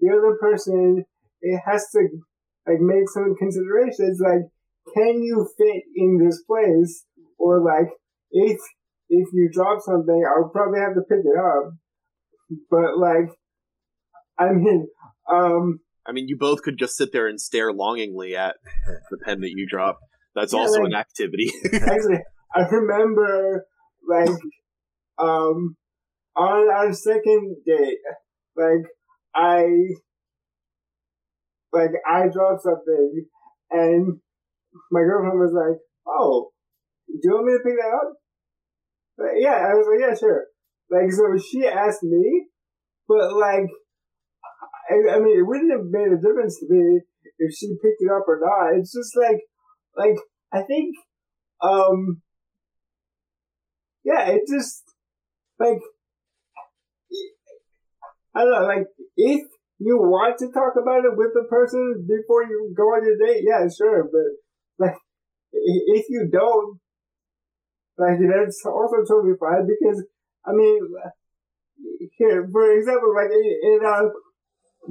the 0.00 0.08
other 0.10 0.36
person 0.40 1.04
it 1.40 1.60
has 1.66 1.86
to 1.92 2.00
like 2.66 2.80
make 2.80 3.08
some 3.08 3.34
considerations. 3.38 4.20
Like 4.20 4.50
can 4.94 5.22
you 5.22 5.48
fit 5.56 5.82
in 5.96 6.18
this 6.18 6.42
place? 6.44 7.04
Or 7.38 7.62
like, 7.62 7.90
if 8.30 8.58
if 9.08 9.28
you 9.32 9.50
drop 9.52 9.80
something, 9.82 10.24
I'll 10.26 10.48
probably 10.48 10.80
have 10.80 10.94
to 10.94 11.02
pick 11.02 11.20
it 11.24 11.38
up. 11.38 11.74
But 12.70 12.98
like, 12.98 13.28
I 14.38 14.52
mean, 14.52 14.88
um, 15.32 15.80
I 16.06 16.12
mean, 16.12 16.26
you 16.28 16.36
both 16.36 16.62
could 16.62 16.78
just 16.78 16.96
sit 16.96 17.12
there 17.12 17.28
and 17.28 17.40
stare 17.40 17.72
longingly 17.72 18.36
at 18.36 18.56
the 19.10 19.18
pen 19.24 19.40
that 19.40 19.50
you 19.54 19.66
drop. 19.68 19.98
That's 20.34 20.52
Yeah, 20.52 20.60
also 20.60 20.80
like- 20.80 20.88
an 20.88 20.94
activity. 20.94 21.50
actually, 21.72 22.18
I 22.54 22.60
remember 22.68 23.64
like 24.08 24.28
um 25.18 25.76
on 26.36 26.68
our 26.70 26.92
second 26.92 27.56
date, 27.66 27.98
like 28.56 28.84
I 29.34 29.64
like 31.72 31.90
I 32.08 32.28
dropped 32.32 32.62
something 32.62 33.26
and 33.70 34.18
my 34.90 35.00
girlfriend 35.00 35.38
was 35.38 35.52
like, 35.54 35.78
"Oh, 36.06 36.50
do 37.08 37.20
you 37.22 37.30
want 37.34 37.46
me 37.46 37.52
to 37.52 37.58
pick 37.64 37.76
that 37.78 37.94
up?" 37.94 38.12
Like, 39.18 39.36
yeah, 39.38 39.68
I 39.70 39.74
was 39.74 39.86
like, 39.86 40.00
"Yeah, 40.00 40.14
sure." 40.18 40.46
Like, 40.90 41.10
so 41.12 41.24
she 41.38 41.66
asked 41.66 42.02
me, 42.02 42.46
but 43.08 43.34
like, 43.36 43.66
I, 44.92 45.16
I 45.16 45.18
mean, 45.20 45.38
it 45.38 45.46
wouldn't 45.46 45.72
have 45.72 45.88
made 45.88 46.12
a 46.12 46.20
difference 46.20 46.60
to 46.60 46.66
me 46.68 47.00
if 47.38 47.54
she 47.54 47.68
picked 47.82 48.04
it 48.04 48.10
up 48.12 48.28
or 48.28 48.38
not. 48.40 48.78
It's 48.78 48.92
just 48.92 49.16
like, 49.16 49.40
like 49.96 50.18
I 50.52 50.62
think 50.62 50.94
um, 51.62 52.20
yeah, 54.04 54.28
it 54.28 54.42
just 54.48 54.82
like 55.58 55.78
I 58.34 58.44
don't 58.44 58.52
know, 58.52 58.66
like 58.66 58.86
if 59.16 59.46
you 59.78 59.98
want 59.98 60.38
to 60.38 60.50
talk 60.50 60.74
about 60.80 61.04
it 61.04 61.16
with 61.16 61.32
the 61.34 61.44
person 61.48 62.06
before 62.08 62.44
you 62.44 62.72
go 62.76 62.84
on 62.84 63.04
your 63.04 63.16
date, 63.18 63.44
yeah, 63.46 63.66
sure, 63.68 64.04
but 64.04 64.84
like 64.86 64.96
if 65.52 66.06
you 66.08 66.28
don't, 66.30 66.80
like 67.98 68.18
that's 68.18 68.64
also 68.66 69.04
totally 69.06 69.34
fine 69.38 69.66
because 69.66 70.04
I 70.46 70.52
mean, 70.52 70.80
here 72.18 72.48
for 72.50 72.72
example, 72.76 73.14
like 73.14 73.30
in, 73.30 73.60
in 73.62 73.80
uh, 73.86 74.08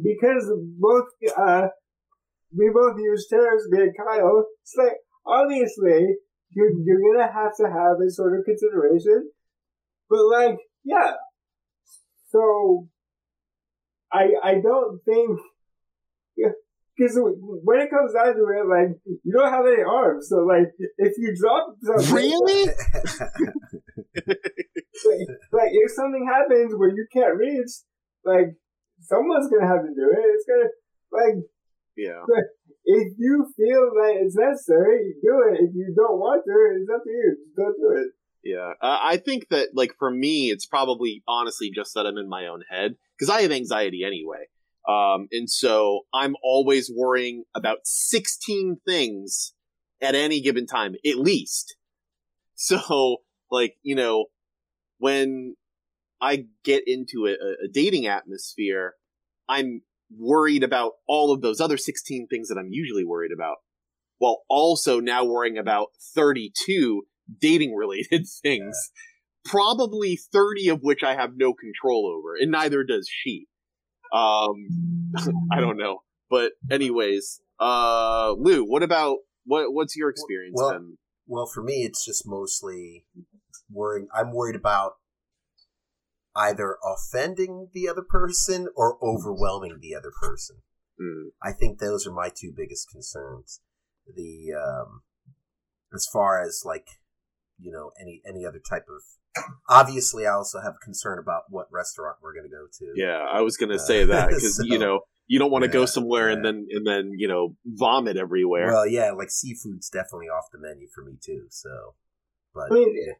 because 0.01 0.51
both 0.77 1.05
uh 1.37 1.67
we 2.55 2.69
both 2.73 2.97
use 2.97 3.27
terms, 3.29 3.63
me 3.69 3.83
and 3.83 3.95
Kyle, 3.97 4.45
it's 4.61 4.75
like 4.77 4.97
obviously 5.25 6.15
you're 6.51 6.71
you're 6.83 7.13
gonna 7.13 7.31
have 7.31 7.55
to 7.57 7.67
have 7.67 7.97
a 8.05 8.09
sort 8.11 8.37
of 8.37 8.45
consideration. 8.45 9.29
But 10.09 10.25
like, 10.25 10.57
yeah. 10.83 11.13
So 12.29 12.87
I 14.11 14.31
I 14.43 14.53
don't 14.55 14.99
think 15.05 15.39
because 16.97 17.17
when 17.17 17.79
it 17.79 17.89
comes 17.89 18.13
down 18.13 18.35
to 18.35 18.45
it, 18.51 18.67
like 18.67 18.97
you 19.05 19.33
don't 19.33 19.51
have 19.51 19.65
any 19.65 19.83
arms, 19.83 20.27
so 20.29 20.37
like 20.37 20.67
if 20.97 21.13
you 21.17 21.35
drop 21.39 21.75
something, 21.81 22.15
really? 22.15 22.65
like, 24.27 25.27
like 25.51 25.71
if 25.71 25.91
something 25.91 26.27
happens 26.29 26.73
where 26.75 26.89
you 26.89 27.07
can't 27.13 27.37
reach, 27.37 27.71
like 28.25 28.55
someone's 29.11 29.51
gonna 29.51 29.67
have 29.67 29.83
to 29.83 29.91
do 29.91 30.07
it. 30.07 30.25
It's 30.31 30.47
gonna 30.47 30.71
like 31.11 31.43
Yeah. 31.97 32.23
if 32.85 33.13
you 33.19 33.45
feel 33.55 33.91
that 33.99 34.15
it's 34.23 34.35
necessary, 34.35 35.15
do 35.21 35.43
it. 35.51 35.67
If 35.67 35.75
you 35.75 35.93
don't 35.95 36.17
want 36.17 36.43
to, 36.47 36.55
it's 36.79 36.89
up 36.89 37.03
to 37.03 37.09
you. 37.11 37.35
Just 37.37 37.55
don't 37.55 37.75
do 37.75 38.01
it. 38.01 38.11
Yeah, 38.43 38.73
uh, 38.81 38.99
I 39.03 39.17
think 39.17 39.49
that 39.49 39.69
like 39.75 39.91
for 39.99 40.09
me, 40.09 40.49
it's 40.49 40.65
probably 40.65 41.23
honestly 41.27 41.71
just 41.73 41.93
that 41.93 42.07
I'm 42.07 42.17
in 42.17 42.27
my 42.27 42.47
own 42.47 42.63
head 42.69 42.95
because 43.17 43.29
I 43.29 43.43
have 43.43 43.51
anxiety 43.51 44.03
anyway, 44.03 44.47
um, 44.89 45.27
and 45.31 45.47
so 45.47 46.01
I'm 46.11 46.35
always 46.41 46.91
worrying 46.93 47.43
about 47.53 47.79
16 47.83 48.77
things 48.83 49.53
at 50.01 50.15
any 50.15 50.41
given 50.41 50.65
time, 50.65 50.95
at 51.05 51.17
least. 51.17 51.75
So, 52.63 53.17
like 53.49 53.75
you 53.81 53.95
know, 53.95 54.25
when 54.99 55.55
I 56.21 56.45
get 56.63 56.83
into 56.85 57.25
a, 57.25 57.31
a 57.31 57.67
dating 57.71 58.05
atmosphere, 58.05 58.93
I'm 59.51 59.81
worried 60.17 60.63
about 60.63 60.93
all 61.07 61.33
of 61.33 61.41
those 61.41 61.59
other 61.59 61.77
16 61.77 62.27
things 62.29 62.47
that 62.47 62.57
I'm 62.57 62.69
usually 62.71 63.03
worried 63.05 63.31
about, 63.33 63.57
while 64.17 64.43
also 64.49 64.99
now 64.99 65.25
worrying 65.25 65.57
about 65.57 65.87
32 66.15 67.03
dating 67.39 67.75
related 67.75 68.27
things. 68.41 68.77
Probably 69.43 70.15
30 70.31 70.69
of 70.69 70.79
which 70.83 71.03
I 71.03 71.15
have 71.15 71.31
no 71.35 71.53
control 71.53 72.13
over, 72.15 72.35
and 72.39 72.51
neither 72.51 72.83
does 72.83 73.09
she. 73.11 73.47
Um, 74.13 74.53
I 75.51 75.59
don't 75.59 75.77
know. 75.77 76.03
But 76.29 76.53
anyways, 76.69 77.41
uh, 77.59 78.33
Lou, 78.37 78.63
what 78.63 78.83
about, 78.83 79.17
what, 79.45 79.73
what's 79.73 79.95
your 79.95 80.09
experience 80.09 80.53
Well- 80.55 80.71
then? 80.71 80.97
Well, 81.27 81.45
for 81.45 81.63
me, 81.63 81.83
it's 81.85 82.05
just 82.05 82.27
mostly 82.27 83.05
worrying. 83.71 84.07
I'm 84.13 84.33
worried 84.33 84.55
about 84.55 84.93
either 86.35 86.77
offending 86.83 87.69
the 87.73 87.87
other 87.89 88.01
person 88.07 88.67
or 88.75 88.97
overwhelming 89.03 89.79
the 89.81 89.95
other 89.95 90.11
person. 90.21 90.57
Hmm. 90.99 91.29
I 91.41 91.51
think 91.51 91.79
those 91.79 92.05
are 92.07 92.13
my 92.13 92.29
two 92.29 92.53
biggest 92.55 92.89
concerns. 92.89 93.61
The 94.07 94.53
um, 94.53 95.01
as 95.93 96.07
far 96.11 96.41
as 96.41 96.63
like 96.65 96.87
you 97.59 97.71
know 97.71 97.91
any 98.01 98.21
any 98.27 98.45
other 98.45 98.59
type 98.59 98.85
of 98.89 99.43
obviously 99.69 100.25
I 100.25 100.31
also 100.31 100.59
have 100.61 100.73
a 100.81 100.83
concern 100.83 101.19
about 101.19 101.43
what 101.49 101.67
restaurant 101.71 102.17
we're 102.21 102.33
going 102.33 102.45
to 102.45 102.49
go 102.49 102.65
to. 102.79 102.93
Yeah, 102.95 103.25
I 103.31 103.41
was 103.41 103.57
gonna 103.57 103.75
Uh, 103.75 103.79
say 103.79 104.03
that 104.05 104.27
because 104.29 104.57
so- 104.57 104.63
you 104.65 104.77
know 104.79 105.01
you 105.27 105.39
don't 105.39 105.51
want 105.51 105.63
to 105.63 105.69
go 105.69 105.81
Yeah, 105.81 105.85
somewhere 105.85 106.29
and 106.29 106.43
then 106.43 106.67
and 106.71 106.85
then 106.85 107.11
you 107.17 107.27
know 107.27 107.55
vomit 107.65 108.17
everywhere. 108.17 108.67
Well, 108.67 108.87
yeah, 108.87 109.11
like 109.11 109.29
seafood's 109.31 109.89
definitely 109.89 110.27
off 110.27 110.45
the 110.51 110.59
menu 110.59 110.87
for 110.93 111.03
me 111.05 111.13
too. 111.23 111.45
So, 111.49 111.95
but 112.53 112.71
I 112.71 112.75
mean, 112.75 112.93
yeah. 112.95 113.13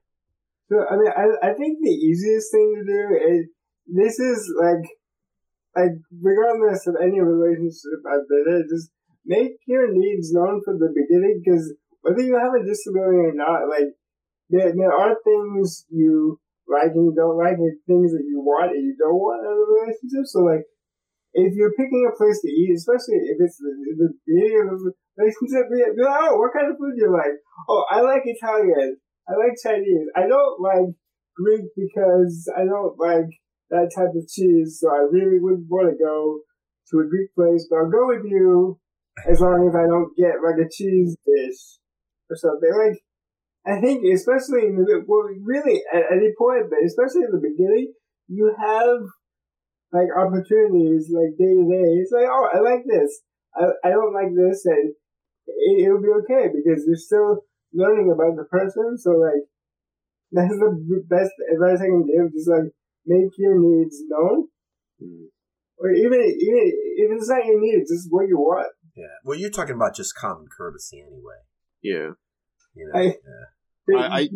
So 0.72 0.80
I 0.88 0.96
mean, 0.96 1.12
I 1.12 1.52
I 1.52 1.54
think 1.54 1.84
the 1.84 1.92
easiest 1.92 2.48
thing 2.48 2.72
to 2.80 2.84
do 2.88 3.02
is 3.20 3.52
this 3.92 4.16
is 4.24 4.48
like 4.56 4.88
like 5.76 6.00
regardless 6.16 6.88
of 6.88 6.96
any 6.96 7.20
relationship 7.20 8.00
I've 8.08 8.24
been 8.32 8.48
in, 8.56 8.72
just 8.72 8.88
make 9.28 9.60
your 9.68 9.92
needs 9.92 10.32
known 10.32 10.64
from 10.64 10.80
the 10.80 10.96
beginning 10.96 11.44
because 11.44 11.76
whether 12.00 12.24
you 12.24 12.40
have 12.40 12.56
a 12.56 12.64
disability 12.64 13.20
or 13.20 13.36
not, 13.36 13.68
like 13.68 13.92
there 14.48 14.72
there 14.72 14.96
are 14.96 15.20
things 15.28 15.84
you 15.92 16.40
like 16.72 16.96
and 16.96 17.12
you 17.12 17.14
don't 17.20 17.36
like, 17.36 17.60
and 17.60 17.76
things 17.84 18.16
that 18.16 18.24
you 18.24 18.40
want 18.40 18.72
and 18.72 18.88
you 18.88 18.96
don't 18.96 19.20
want 19.20 19.44
in 19.44 19.52
a 19.52 19.68
relationship. 19.76 20.24
So 20.24 20.40
like. 20.48 20.64
If 21.34 21.56
you're 21.56 21.72
picking 21.80 22.04
a 22.04 22.18
place 22.20 22.42
to 22.42 22.52
eat, 22.52 22.76
especially 22.76 23.24
if 23.32 23.40
it's 23.40 23.56
the, 23.56 23.72
the 23.96 24.12
beginning 24.28 24.68
of 24.68 24.84
the 24.84 24.92
relationship, 25.16 25.72
be 25.72 25.80
like, 25.80 25.96
oh, 26.28 26.36
what 26.36 26.52
kind 26.52 26.68
of 26.68 26.76
food 26.76 26.92
do 26.92 27.08
you 27.08 27.10
like? 27.10 27.40
Oh, 27.70 27.86
I 27.90 28.02
like 28.02 28.24
Italian. 28.26 29.00
I 29.28 29.34
like 29.38 29.58
Chinese. 29.62 30.08
I 30.16 30.28
don't 30.28 30.60
like 30.62 30.96
Greek 31.36 31.66
because 31.76 32.52
I 32.56 32.66
don't 32.66 32.98
like 33.00 33.30
that 33.70 33.92
type 33.96 34.14
of 34.16 34.28
cheese, 34.28 34.80
so 34.82 34.90
I 34.90 35.08
really 35.12 35.40
wouldn't 35.40 35.70
want 35.70 35.90
to 35.90 36.04
go 36.04 36.42
to 36.92 37.00
a 37.00 37.10
Greek 37.10 37.34
place, 37.36 37.68
but 37.70 37.78
I'll 37.78 37.92
go 37.92 38.08
with 38.08 38.26
you 38.26 38.80
as 39.28 39.40
long 39.40 39.68
as 39.68 39.76
I 39.76 39.88
don't 39.88 40.16
get 40.18 40.44
like 40.44 40.60
a 40.60 40.70
cheese 40.70 41.16
dish 41.26 41.80
or 42.30 42.36
something. 42.36 42.72
Like, 42.72 43.00
I 43.66 43.80
think 43.80 44.04
especially 44.12 44.68
in 44.68 44.76
the, 44.76 45.04
well, 45.08 45.30
really 45.44 45.82
at 45.94 46.12
any 46.12 46.34
point, 46.38 46.70
but 46.70 46.84
especially 46.84 47.24
in 47.24 47.32
the 47.32 47.44
beginning, 47.44 47.94
you 48.28 48.54
have 48.58 49.00
like 49.92 50.08
opportunities 50.16 51.12
like 51.12 51.38
day 51.38 51.54
to 51.54 51.66
day. 51.68 51.90
It's 52.00 52.12
like, 52.12 52.28
oh, 52.28 52.50
I 52.54 52.60
like 52.60 52.84
this. 52.88 53.22
I, 53.56 53.68
I 53.84 53.90
don't 53.92 54.14
like 54.14 54.32
this 54.36 54.66
and 54.66 54.94
it, 55.48 55.86
it'll 55.86 56.02
be 56.02 56.16
okay 56.24 56.48
because 56.48 56.84
you're 56.88 56.96
still 56.96 57.44
learning 57.74 58.12
about 58.14 58.36
the 58.38 58.44
person. 58.46 58.98
So 58.98 59.12
like, 59.12 59.44
that's 60.32 60.54
the 60.54 61.04
best 61.10 61.32
advice 61.54 61.80
I 61.82 61.86
can 61.88 62.06
give. 62.06 62.32
Just 62.34 62.50
like 62.50 62.72
make 63.06 63.32
your 63.38 63.56
needs 63.60 63.98
known, 64.08 64.48
Hmm. 65.02 65.26
or 65.78 65.92
even 65.92 66.20
even 66.22 66.72
if 66.98 67.12
it's 67.18 67.30
not 67.30 67.46
your 67.46 67.60
needs, 67.60 67.90
just 67.92 68.08
what 68.10 68.28
you 68.28 68.38
want. 68.38 68.72
yeah. 68.96 69.06
Well, 69.24 69.38
you're 69.38 69.50
talking 69.50 69.76
about 69.76 69.96
just 69.96 70.16
common 70.16 70.48
courtesy 70.56 71.02
anyway. 71.02 71.40
Yeah. 71.82 72.12
You 72.76 72.92
know. 72.94 73.00
I- 73.00 73.16
yeah. 73.88 73.98
I- 74.08 74.30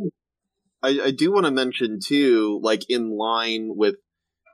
I, 0.83 0.99
I 1.05 1.11
do 1.11 1.31
want 1.31 1.45
to 1.47 1.51
mention 1.51 1.99
too, 2.03 2.59
like 2.61 2.87
in 2.89 3.09
line 3.17 3.71
with, 3.75 3.95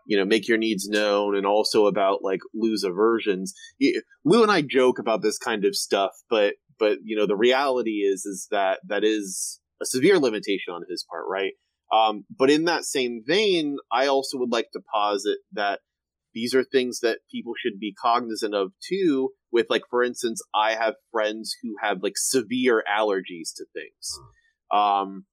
you 0.06 0.18
know, 0.18 0.24
make 0.24 0.48
your 0.48 0.58
needs 0.58 0.88
known 0.88 1.36
and 1.36 1.46
also 1.46 1.88
about 1.88 2.24
like 2.24 2.40
Lou's 2.54 2.86
aversions. 2.86 3.54
Lou 4.24 4.42
and 4.42 4.52
I 4.52 4.62
joke 4.62 4.98
about 4.98 5.22
this 5.22 5.38
kind 5.38 5.66
of 5.66 5.76
stuff, 5.76 6.12
but 6.30 6.54
but 6.82 6.98
you 7.04 7.16
know 7.16 7.28
the 7.28 7.38
reality 7.38 8.02
is 8.02 8.26
is 8.26 8.48
that 8.50 8.80
that 8.88 9.06
is 9.06 9.62
a 9.82 9.86
severe 9.86 10.18
limitation 10.18 10.74
on 10.74 10.82
his 10.90 11.06
part, 11.10 11.26
right? 11.30 11.54
Um, 11.94 12.26
but 12.36 12.50
in 12.50 12.66
that 12.66 12.86
same 12.86 13.24
vein, 13.26 13.78
I 13.92 14.08
also 14.08 14.38
would 14.40 14.52
like 14.52 14.72
to 14.74 14.82
posit 14.94 15.38
that 15.54 15.80
these 16.34 16.56
are 16.56 16.64
things 16.64 17.02
that 17.02 17.20
people 17.32 17.54
should 17.62 17.80
be 17.80 17.94
cognizant 17.94 18.56
of 18.56 18.72
too. 18.88 19.30
With 19.52 19.68
like, 19.70 19.84
for 19.90 20.02
instance, 20.02 20.42
I 20.56 20.76
have 20.76 20.96
friends 21.12 21.56
who 21.62 21.76
have 21.82 22.02
like 22.02 22.14
severe 22.16 22.84
allergies 22.90 23.54
to 23.58 23.66
things. 23.74 24.20
Um, 24.72 25.26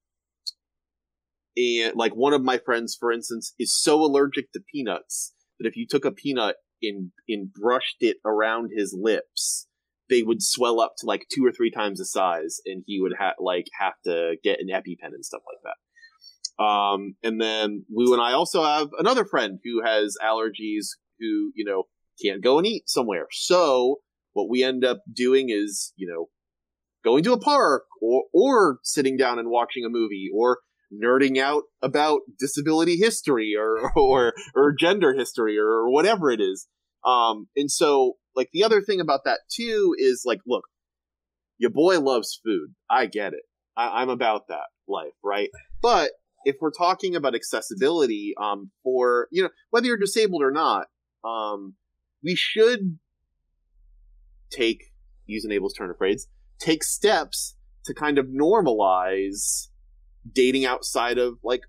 and 1.55 1.95
like 1.95 2.11
one 2.13 2.33
of 2.33 2.43
my 2.43 2.57
friends, 2.57 2.97
for 2.99 3.11
instance, 3.11 3.53
is 3.57 3.73
so 3.73 4.01
allergic 4.01 4.51
to 4.51 4.61
peanuts 4.73 5.33
that 5.57 5.67
if 5.67 5.75
you 5.75 5.87
took 5.89 6.05
a 6.05 6.11
peanut 6.11 6.57
and 6.83 7.11
and 7.27 7.51
brushed 7.51 7.97
it 8.01 8.17
around 8.25 8.71
his 8.75 8.95
lips, 8.97 9.68
they 10.09 10.23
would 10.23 10.41
swell 10.41 10.81
up 10.81 10.93
to 10.97 11.05
like 11.05 11.25
two 11.33 11.45
or 11.45 11.51
three 11.51 11.71
times 11.71 11.99
the 11.99 12.05
size, 12.05 12.59
and 12.65 12.83
he 12.85 12.99
would 12.99 13.13
like 13.39 13.67
have 13.79 13.93
to 14.05 14.35
get 14.43 14.59
an 14.59 14.67
EpiPen 14.67 15.13
and 15.13 15.25
stuff 15.25 15.41
like 15.47 15.61
that. 15.63 16.63
Um, 16.63 17.15
and 17.23 17.39
then 17.39 17.85
Lou 17.89 18.13
and 18.13 18.21
I 18.21 18.33
also 18.33 18.63
have 18.63 18.89
another 18.97 19.23
friend 19.23 19.59
who 19.63 19.81
has 19.83 20.17
allergies, 20.23 20.87
who 21.19 21.51
you 21.55 21.65
know 21.65 21.83
can't 22.21 22.43
go 22.43 22.57
and 22.57 22.67
eat 22.67 22.89
somewhere. 22.89 23.27
So 23.31 23.97
what 24.33 24.49
we 24.49 24.63
end 24.63 24.83
up 24.83 25.01
doing 25.11 25.49
is 25.49 25.93
you 25.95 26.07
know 26.07 26.27
going 27.03 27.23
to 27.23 27.33
a 27.33 27.39
park 27.39 27.83
or 28.01 28.23
or 28.33 28.79
sitting 28.83 29.15
down 29.15 29.39
and 29.39 29.49
watching 29.49 29.85
a 29.85 29.89
movie 29.89 30.29
or 30.33 30.59
nerding 30.91 31.37
out 31.37 31.63
about 31.81 32.21
disability 32.39 32.97
history 32.97 33.53
or 33.57 33.91
or 33.95 34.33
or 34.55 34.73
gender 34.77 35.13
history 35.13 35.57
or 35.57 35.89
whatever 35.89 36.31
it 36.31 36.41
is. 36.41 36.67
Um, 37.05 37.47
and 37.55 37.71
so 37.71 38.15
like 38.35 38.49
the 38.53 38.63
other 38.63 38.81
thing 38.81 38.99
about 38.99 39.21
that 39.25 39.39
too 39.49 39.95
is 39.97 40.23
like, 40.25 40.39
look, 40.45 40.63
your 41.57 41.71
boy 41.71 41.99
loves 41.99 42.39
food. 42.43 42.73
I 42.89 43.05
get 43.05 43.33
it. 43.33 43.43
I, 43.75 44.01
I'm 44.01 44.09
about 44.09 44.47
that 44.47 44.67
life, 44.87 45.13
right? 45.23 45.49
But 45.81 46.11
if 46.45 46.55
we're 46.61 46.71
talking 46.71 47.15
about 47.15 47.35
accessibility, 47.35 48.33
um, 48.41 48.71
for 48.83 49.27
you 49.31 49.43
know 49.43 49.49
whether 49.69 49.87
you're 49.87 49.97
disabled 49.97 50.41
or 50.41 50.51
not, 50.51 50.87
um, 51.23 51.75
we 52.23 52.35
should 52.35 52.97
take 54.49 54.91
use 55.25 55.45
enables 55.45 55.73
turn 55.73 55.89
of 55.89 55.97
phrase, 55.97 56.27
take 56.59 56.83
steps 56.83 57.55
to 57.85 57.93
kind 57.93 58.17
of 58.17 58.27
normalize 58.27 59.67
dating 60.31 60.65
outside 60.65 61.17
of 61.17 61.39
like 61.43 61.61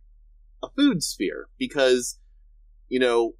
a 0.62 0.68
food 0.76 1.02
sphere 1.02 1.48
because 1.58 2.18
you 2.88 2.98
know 2.98 3.32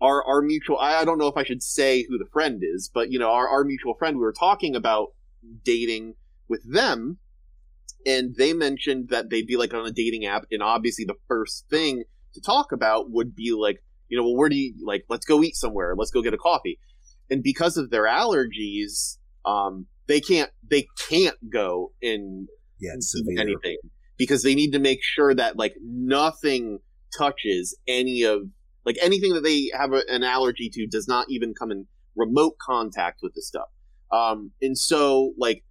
our 0.00 0.24
our 0.26 0.42
mutual 0.42 0.78
I, 0.78 1.00
I 1.00 1.04
don't 1.04 1.18
know 1.18 1.26
if 1.28 1.36
I 1.36 1.44
should 1.44 1.62
say 1.62 2.04
who 2.08 2.18
the 2.18 2.28
friend 2.32 2.60
is, 2.62 2.90
but 2.92 3.10
you 3.10 3.18
know, 3.18 3.30
our, 3.30 3.48
our 3.48 3.64
mutual 3.64 3.94
friend, 3.94 4.16
we 4.16 4.22
were 4.22 4.32
talking 4.32 4.74
about 4.74 5.08
dating 5.64 6.14
with 6.48 6.62
them, 6.70 7.18
and 8.06 8.34
they 8.36 8.52
mentioned 8.52 9.08
that 9.10 9.30
they'd 9.30 9.46
be 9.46 9.56
like 9.56 9.74
on 9.74 9.86
a 9.86 9.92
dating 9.92 10.26
app, 10.26 10.44
and 10.50 10.62
obviously 10.62 11.04
the 11.04 11.14
first 11.28 11.66
thing 11.70 12.04
to 12.34 12.40
talk 12.40 12.72
about 12.72 13.10
would 13.10 13.34
be 13.34 13.52
like, 13.52 13.82
you 14.08 14.16
know, 14.16 14.24
well, 14.24 14.36
where 14.36 14.48
do 14.48 14.56
you 14.56 14.74
like? 14.84 15.04
Let's 15.08 15.26
go 15.26 15.42
eat 15.42 15.56
somewhere. 15.56 15.94
Let's 15.96 16.10
go 16.10 16.22
get 16.22 16.34
a 16.34 16.38
coffee. 16.38 16.78
And 17.30 17.42
because 17.42 17.76
of 17.76 17.90
their 17.90 18.06
allergies, 18.06 19.18
um, 19.44 19.86
they 20.08 20.20
can't 20.20 20.50
they 20.68 20.86
can't 21.08 21.36
go 21.52 21.92
in 22.00 22.48
Yeah, 22.80 22.92
it's 22.94 23.14
eat 23.14 23.24
severe. 23.24 23.40
anything 23.40 23.76
because 24.16 24.42
they 24.42 24.54
need 24.54 24.72
to 24.72 24.78
make 24.78 24.98
sure 25.02 25.34
that 25.34 25.56
like 25.56 25.74
nothing 25.82 26.80
touches 27.16 27.76
any 27.86 28.22
of 28.22 28.42
like 28.90 29.04
anything 29.04 29.34
that 29.34 29.44
they 29.44 29.70
have 29.72 29.92
a, 29.92 30.02
an 30.08 30.24
allergy 30.24 30.68
to 30.68 30.84
does 30.84 31.06
not 31.06 31.26
even 31.28 31.54
come 31.54 31.70
in 31.70 31.86
remote 32.16 32.56
contact 32.60 33.20
with 33.22 33.32
the 33.34 33.42
stuff. 33.42 33.68
Um, 34.10 34.50
and 34.60 34.76
so 34.76 35.32
like 35.38 35.62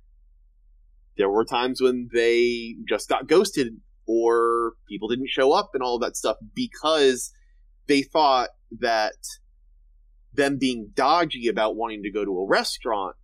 there 1.17 1.29
were 1.29 1.43
times 1.43 1.81
when 1.81 2.07
they 2.13 2.75
just 2.87 3.09
got 3.09 3.27
ghosted 3.27 3.81
or 4.07 4.73
people 4.87 5.09
didn't 5.09 5.27
show 5.29 5.51
up 5.51 5.71
and 5.73 5.83
all 5.83 5.95
of 5.95 6.01
that 6.01 6.15
stuff 6.15 6.37
because 6.55 7.33
they 7.87 8.03
thought 8.03 8.51
that 8.79 9.17
them 10.33 10.57
being 10.57 10.91
dodgy 10.93 11.49
about 11.49 11.75
wanting 11.75 12.03
to 12.03 12.11
go 12.11 12.23
to 12.23 12.39
a 12.39 12.47
restaurant 12.47 13.17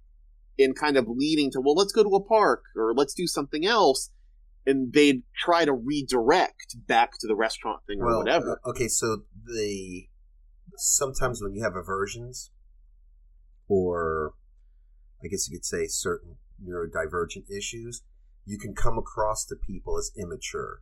and 0.60 0.76
kind 0.76 0.98
of 0.98 1.08
leading 1.08 1.52
to 1.52 1.62
well 1.62 1.76
let's 1.76 1.94
go 1.94 2.04
to 2.04 2.16
a 2.16 2.24
park 2.24 2.64
or 2.76 2.94
let's 2.94 3.14
do 3.14 3.28
something 3.28 3.66
else 3.66 4.10
and 4.66 4.94
they'd 4.94 5.24
try 5.36 5.66
to 5.66 5.74
redirect 5.74 6.76
back 6.88 7.18
to 7.20 7.28
the 7.28 7.36
restaurant 7.36 7.82
thing 7.86 8.02
or 8.02 8.08
Well, 8.08 8.20
whatever 8.20 8.60
uh, 8.66 8.70
okay, 8.70 8.88
so 8.88 9.24
the 9.46 10.08
sometimes 10.78 11.42
when 11.42 11.54
you 11.54 11.64
have 11.64 11.76
aversions, 11.76 12.52
or 13.68 14.34
I 15.24 15.28
guess 15.28 15.50
you 15.50 15.58
could 15.58 15.66
say 15.66 15.88
certain 15.88 16.38
neurodivergent 16.64 17.50
issues, 17.56 18.04
you 18.46 18.58
can 18.58 18.74
come 18.74 18.98
across 18.98 19.46
to 19.46 19.56
people 19.56 19.98
as 19.98 20.12
immature. 20.18 20.82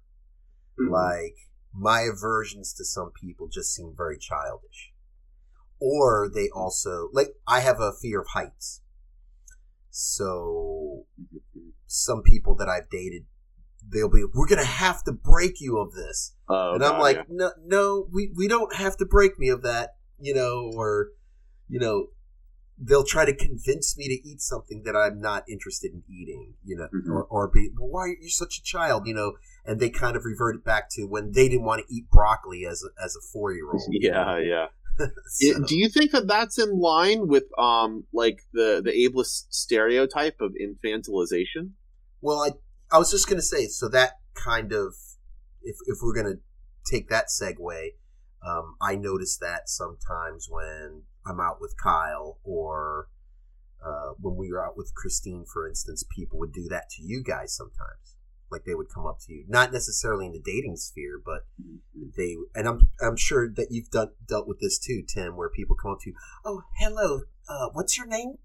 Like 0.77 1.35
my 1.73 2.01
aversions 2.01 2.73
to 2.73 2.85
some 2.85 3.11
people 3.11 3.47
just 3.47 3.73
seem 3.73 3.93
very 3.95 4.17
childish, 4.17 4.91
or 5.79 6.29
they 6.33 6.49
also 6.53 7.09
like 7.13 7.35
I 7.47 7.59
have 7.59 7.79
a 7.79 7.93
fear 8.01 8.21
of 8.21 8.27
heights. 8.33 8.81
So 9.89 11.05
some 11.85 12.23
people 12.23 12.55
that 12.55 12.67
I've 12.67 12.89
dated, 12.89 13.25
they'll 13.89 14.09
be, 14.09 14.23
we're 14.33 14.47
gonna 14.47 14.63
have 14.63 15.03
to 15.03 15.11
break 15.11 15.59
you 15.61 15.77
of 15.77 15.93
this 15.93 16.33
Oh, 16.49 16.73
and 16.73 16.83
I'm 16.83 16.91
God, 16.93 17.01
like, 17.01 17.15
yeah. 17.17 17.23
no, 17.29 17.51
no, 17.65 18.07
we, 18.11 18.31
we 18.35 18.47
don't 18.47 18.75
have 18.75 18.97
to 18.97 19.05
break 19.05 19.37
me 19.39 19.49
of 19.49 19.61
that, 19.63 19.95
you 20.19 20.33
know, 20.33 20.71
or, 20.75 21.09
you 21.69 21.79
know, 21.79 22.07
they'll 22.77 23.05
try 23.05 23.23
to 23.23 23.35
convince 23.35 23.97
me 23.97 24.07
to 24.07 24.27
eat 24.27 24.41
something 24.41 24.83
that 24.83 24.95
I'm 24.95 25.21
not 25.21 25.43
interested 25.47 25.91
in 25.93 26.03
eating, 26.09 26.55
you 26.65 26.75
know, 26.75 26.87
Mhm. 26.93 27.09
or, 27.09 27.23
or 27.25 27.47
be, 27.47 27.69
well, 27.77 27.87
why 27.89 28.01
are 28.01 28.07
you 28.19 28.29
such 28.29 28.57
a 28.57 28.63
child, 28.63 29.07
you 29.07 29.13
know, 29.13 29.33
and 29.65 29.79
they 29.79 29.89
kind 29.89 30.17
of 30.17 30.25
revert 30.25 30.55
it 30.55 30.65
back 30.65 30.89
to 30.91 31.03
when 31.05 31.31
they 31.31 31.47
didn't 31.47 31.63
want 31.65 31.87
to 31.87 31.93
eat 31.93 32.09
broccoli 32.09 32.65
as 32.65 32.83
a, 32.83 33.03
as 33.03 33.15
a 33.15 33.21
four 33.31 33.53
year 33.53 33.71
old. 33.71 33.81
yeah, 33.91 34.37
yeah. 34.39 34.65
It- 35.39 35.65
do 35.67 35.75
you 35.77 35.87
think 35.89 36.11
that 36.11 36.27
that's 36.27 36.59
in 36.59 36.77
line 36.79 37.27
with 37.27 37.45
um 37.57 38.03
like 38.13 38.39
the 38.53 38.79
the 38.83 38.91
ableist 38.91 39.45
stereotype 39.49 40.39
of 40.41 40.51
infantilization? 40.61 41.71
Well, 42.21 42.39
I 42.43 42.49
I 42.93 42.99
was 42.99 43.09
just 43.09 43.27
gonna 43.27 43.41
say, 43.41 43.65
so 43.65 43.89
that 43.89 44.19
kind 44.35 44.71
of 44.71 44.93
if 45.63 45.77
if 45.87 45.97
we're 46.03 46.13
gonna 46.13 46.37
take 46.85 47.09
that 47.09 47.25
segue, 47.27 47.89
um, 48.45 48.75
I 48.79 48.95
notice 48.95 49.35
that 49.37 49.67
sometimes 49.67 50.47
when 50.47 51.01
I'm 51.25 51.39
out 51.39 51.59
with 51.59 51.73
Kyle 51.81 52.37
or 52.43 53.07
uh, 53.83 54.13
when 54.19 54.35
we 54.35 54.51
were 54.51 54.63
out 54.63 54.77
with 54.77 54.93
Christine, 54.93 55.43
for 55.51 55.67
instance, 55.67 56.05
people 56.15 56.37
would 56.39 56.53
do 56.53 56.67
that 56.69 56.89
to 56.91 57.01
you 57.03 57.23
guys 57.23 57.55
sometimes. 57.55 58.15
Like 58.51 58.65
they 58.65 58.75
would 58.75 58.93
come 58.93 59.07
up 59.07 59.17
to 59.25 59.33
you, 59.33 59.45
not 59.47 59.73
necessarily 59.73 60.27
in 60.27 60.33
the 60.33 60.39
dating 60.39 60.75
sphere, 60.75 61.19
but 61.25 61.47
they 62.15 62.35
and 62.53 62.67
I'm 62.67 62.89
I'm 63.01 63.17
sure 63.17 63.49
that 63.49 63.69
you've 63.71 63.89
done 63.89 64.09
dealt 64.27 64.47
with 64.47 64.59
this 64.59 64.77
too, 64.77 65.01
Tim, 65.07 65.35
where 65.35 65.49
people 65.49 65.75
come 65.75 65.93
up 65.93 66.01
to 66.01 66.11
you, 66.11 66.15
oh 66.45 66.61
hello, 66.77 67.21
uh, 67.49 67.69
what's 67.73 67.97
your 67.97 68.05
name? 68.05 68.35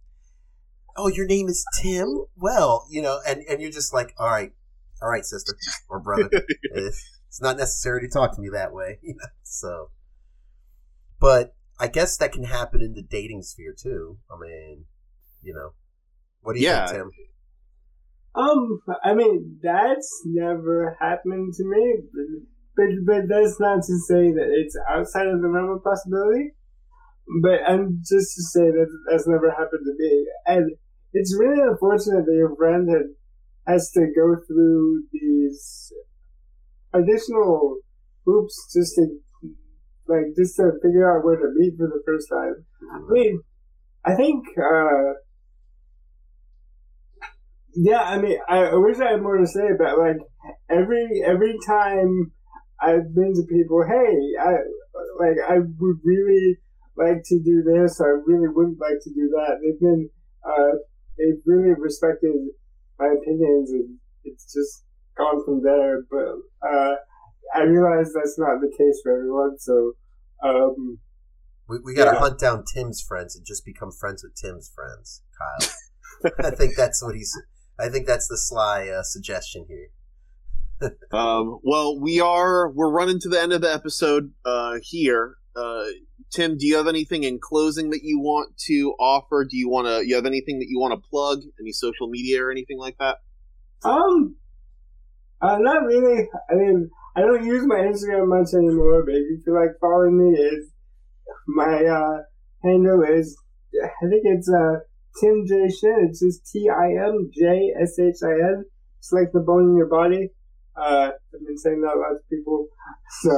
Oh, 0.98 1.06
your 1.08 1.26
name 1.26 1.48
is 1.48 1.64
Tim. 1.80 2.24
Well, 2.36 2.86
you 2.90 3.00
know, 3.00 3.20
and 3.26 3.42
and 3.48 3.62
you're 3.62 3.70
just 3.70 3.94
like, 3.94 4.14
all 4.18 4.28
right, 4.28 4.52
all 5.00 5.08
right, 5.08 5.24
sister 5.24 5.56
or 5.88 6.00
brother. 6.00 6.28
it's 6.62 7.20
it's 7.28 7.40
not 7.40 7.56
necessary 7.56 8.00
to 8.00 8.08
talk 8.08 8.34
to 8.34 8.40
me 8.40 8.48
that 8.52 8.72
way, 8.72 8.98
you 9.02 9.14
know. 9.14 9.28
So, 9.44 9.90
but 11.20 11.54
I 11.78 11.86
guess 11.86 12.16
that 12.16 12.32
can 12.32 12.44
happen 12.44 12.82
in 12.82 12.94
the 12.94 13.02
dating 13.02 13.42
sphere 13.42 13.74
too. 13.80 14.18
I 14.28 14.38
mean, 14.40 14.86
you 15.40 15.54
know, 15.54 15.70
what 16.42 16.54
do 16.54 16.58
you 16.58 16.66
Yeah. 16.66 16.86
think, 16.86 16.98
Tim? 16.98 17.10
Um, 18.34 18.80
I 19.04 19.14
mean, 19.14 19.58
that's 19.62 20.22
never 20.24 20.96
happened 21.00 21.54
to 21.54 21.64
me, 21.64 21.96
but, 22.12 22.42
but, 22.76 22.86
but 23.06 23.28
that's 23.28 23.58
not 23.58 23.82
to 23.82 23.98
say 24.06 24.30
that 24.32 24.48
it's 24.52 24.76
outside 24.88 25.26
of 25.26 25.40
the 25.40 25.48
realm 25.48 25.70
of 25.70 25.82
possibility. 25.82 26.54
But 27.42 27.60
I'm 27.66 27.98
just 28.00 28.36
to 28.36 28.42
say 28.42 28.70
that 28.70 28.86
that's 29.10 29.26
never 29.26 29.50
happened 29.50 29.84
to 29.86 29.94
me. 29.98 30.26
And 30.46 30.70
it's 31.12 31.36
really 31.38 31.60
unfortunate 31.60 32.26
that 32.26 32.34
your 32.34 32.54
friend 32.56 32.88
had, 32.88 33.06
has 33.66 33.90
to 33.92 34.06
go 34.14 34.36
through 34.46 35.04
these 35.12 35.92
additional 36.92 37.78
hoops 38.24 38.72
just 38.74 38.94
to, 38.96 39.06
like, 40.06 40.34
just 40.36 40.56
to 40.56 40.72
figure 40.82 41.10
out 41.10 41.24
where 41.24 41.36
to 41.36 41.52
meet 41.56 41.76
for 41.76 41.86
the 41.86 42.02
first 42.04 42.28
time. 42.30 42.64
I 42.92 42.98
mean, 43.10 43.42
I 44.04 44.14
think, 44.14 44.44
uh, 44.58 45.14
yeah, 47.74 48.00
I 48.00 48.18
mean, 48.18 48.38
I, 48.48 48.74
wish 48.74 48.98
I 48.98 49.12
had 49.12 49.22
more 49.22 49.36
to 49.36 49.46
say, 49.46 49.68
but 49.78 49.98
like 49.98 50.16
every 50.68 51.22
every 51.24 51.56
time 51.66 52.32
I've 52.80 53.14
been 53.14 53.34
to 53.34 53.42
people, 53.48 53.84
hey, 53.86 54.16
I 54.40 54.52
like 55.20 55.36
I 55.48 55.58
would 55.60 55.98
really 56.02 56.58
like 56.96 57.22
to 57.26 57.38
do 57.38 57.62
this, 57.62 58.00
or 58.00 58.18
I 58.18 58.22
really 58.26 58.48
wouldn't 58.48 58.80
like 58.80 58.98
to 59.02 59.10
do 59.10 59.30
that. 59.36 59.58
They've 59.62 59.78
been, 59.78 60.10
uh, 60.44 60.78
they've 61.18 61.42
really 61.44 61.74
respected 61.78 62.32
my 62.98 63.08
opinions, 63.20 63.70
and 63.72 63.96
it's 64.24 64.52
just 64.52 64.84
gone 65.16 65.44
from 65.44 65.62
there. 65.62 66.02
But 66.10 66.68
uh, 66.68 66.94
I 67.54 67.62
realize 67.62 68.12
that's 68.14 68.38
not 68.38 68.60
the 68.60 68.70
case 68.76 69.00
for 69.02 69.12
everyone, 69.12 69.58
so 69.58 69.92
um, 70.44 70.98
We, 71.68 71.78
we 71.84 71.94
got 71.94 72.06
to 72.06 72.12
Yeah. 72.12 72.20
hunt 72.20 72.38
down 72.40 72.64
Tim's 72.72 73.00
friends 73.02 73.36
and 73.36 73.44
just 73.46 73.64
become 73.64 73.90
friends 73.92 74.22
with 74.22 74.34
Tim's 74.34 74.70
friends, 74.74 75.22
Kyle. 75.36 76.32
I 76.44 76.50
think 76.50 76.74
that's 76.76 77.02
what 77.02 77.14
he's. 77.14 77.32
I 77.78 77.88
think 77.88 78.06
that's 78.06 78.26
the 78.28 78.36
sly 78.38 78.88
uh, 78.88 79.02
suggestion 79.02 79.66
here. 79.68 79.88
Um, 81.12 81.58
well, 81.64 81.98
we 82.00 82.20
are 82.20 82.70
we're 82.70 82.90
running 82.90 83.18
to 83.20 83.28
the 83.28 83.40
end 83.40 83.52
of 83.52 83.62
the 83.62 83.72
episode 83.72 84.32
uh, 84.44 84.74
here. 84.80 85.34
Uh, 85.58 85.84
Tim, 86.30 86.56
do 86.56 86.66
you 86.66 86.76
have 86.76 86.86
anything 86.86 87.24
in 87.24 87.38
closing 87.40 87.90
that 87.90 88.00
you 88.02 88.20
want 88.20 88.56
to 88.66 88.94
offer? 89.00 89.44
Do 89.48 89.56
you 89.56 89.68
want 89.68 89.88
to? 89.88 90.06
You 90.06 90.14
have 90.14 90.26
anything 90.26 90.58
that 90.60 90.68
you 90.68 90.78
want 90.78 90.92
to 90.92 91.08
plug? 91.08 91.40
Any 91.60 91.72
social 91.72 92.08
media 92.08 92.44
or 92.44 92.50
anything 92.50 92.78
like 92.78 92.96
that? 92.98 93.18
Um, 93.82 94.36
uh, 95.40 95.58
not 95.58 95.84
really. 95.84 96.28
I 96.50 96.54
mean, 96.54 96.90
I 97.16 97.20
don't 97.22 97.44
use 97.44 97.64
my 97.66 97.76
Instagram 97.76 98.28
much 98.28 98.54
anymore, 98.54 99.04
but 99.04 99.14
if 99.14 99.24
you 99.30 99.42
feel 99.44 99.54
like 99.54 99.70
following 99.80 100.18
me, 100.18 100.38
is 100.38 100.70
my 101.46 101.84
uh, 101.84 102.22
handle 102.62 103.02
is 103.02 103.36
I 103.82 104.08
think 104.08 104.22
it's 104.24 104.48
uh, 104.48 104.80
Tim 105.20 105.44
J 105.46 105.68
Shin. 105.68 106.08
It's 106.08 106.20
just 106.20 106.50
T 106.50 106.68
I 106.68 107.04
M 107.06 107.30
J 107.36 107.72
S 107.82 107.98
H 107.98 108.16
I 108.24 108.32
N. 108.32 108.64
It's 108.98 109.12
like 109.12 109.32
the 109.32 109.40
bone 109.40 109.70
in 109.70 109.76
your 109.76 109.88
body. 109.88 110.30
Uh, 110.76 111.10
I've 111.34 111.46
been 111.46 111.58
saying 111.58 111.80
that 111.82 111.94
a 111.94 111.98
lot 111.98 112.14
to 112.14 112.20
people. 112.30 112.66
So 113.22 113.32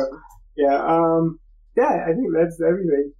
yeah, 0.57 0.77
um, 0.85 1.40
yeah, 1.81 2.05
I 2.05 2.13
think 2.13 2.29
that's 2.35 2.61
everything. 2.61 3.13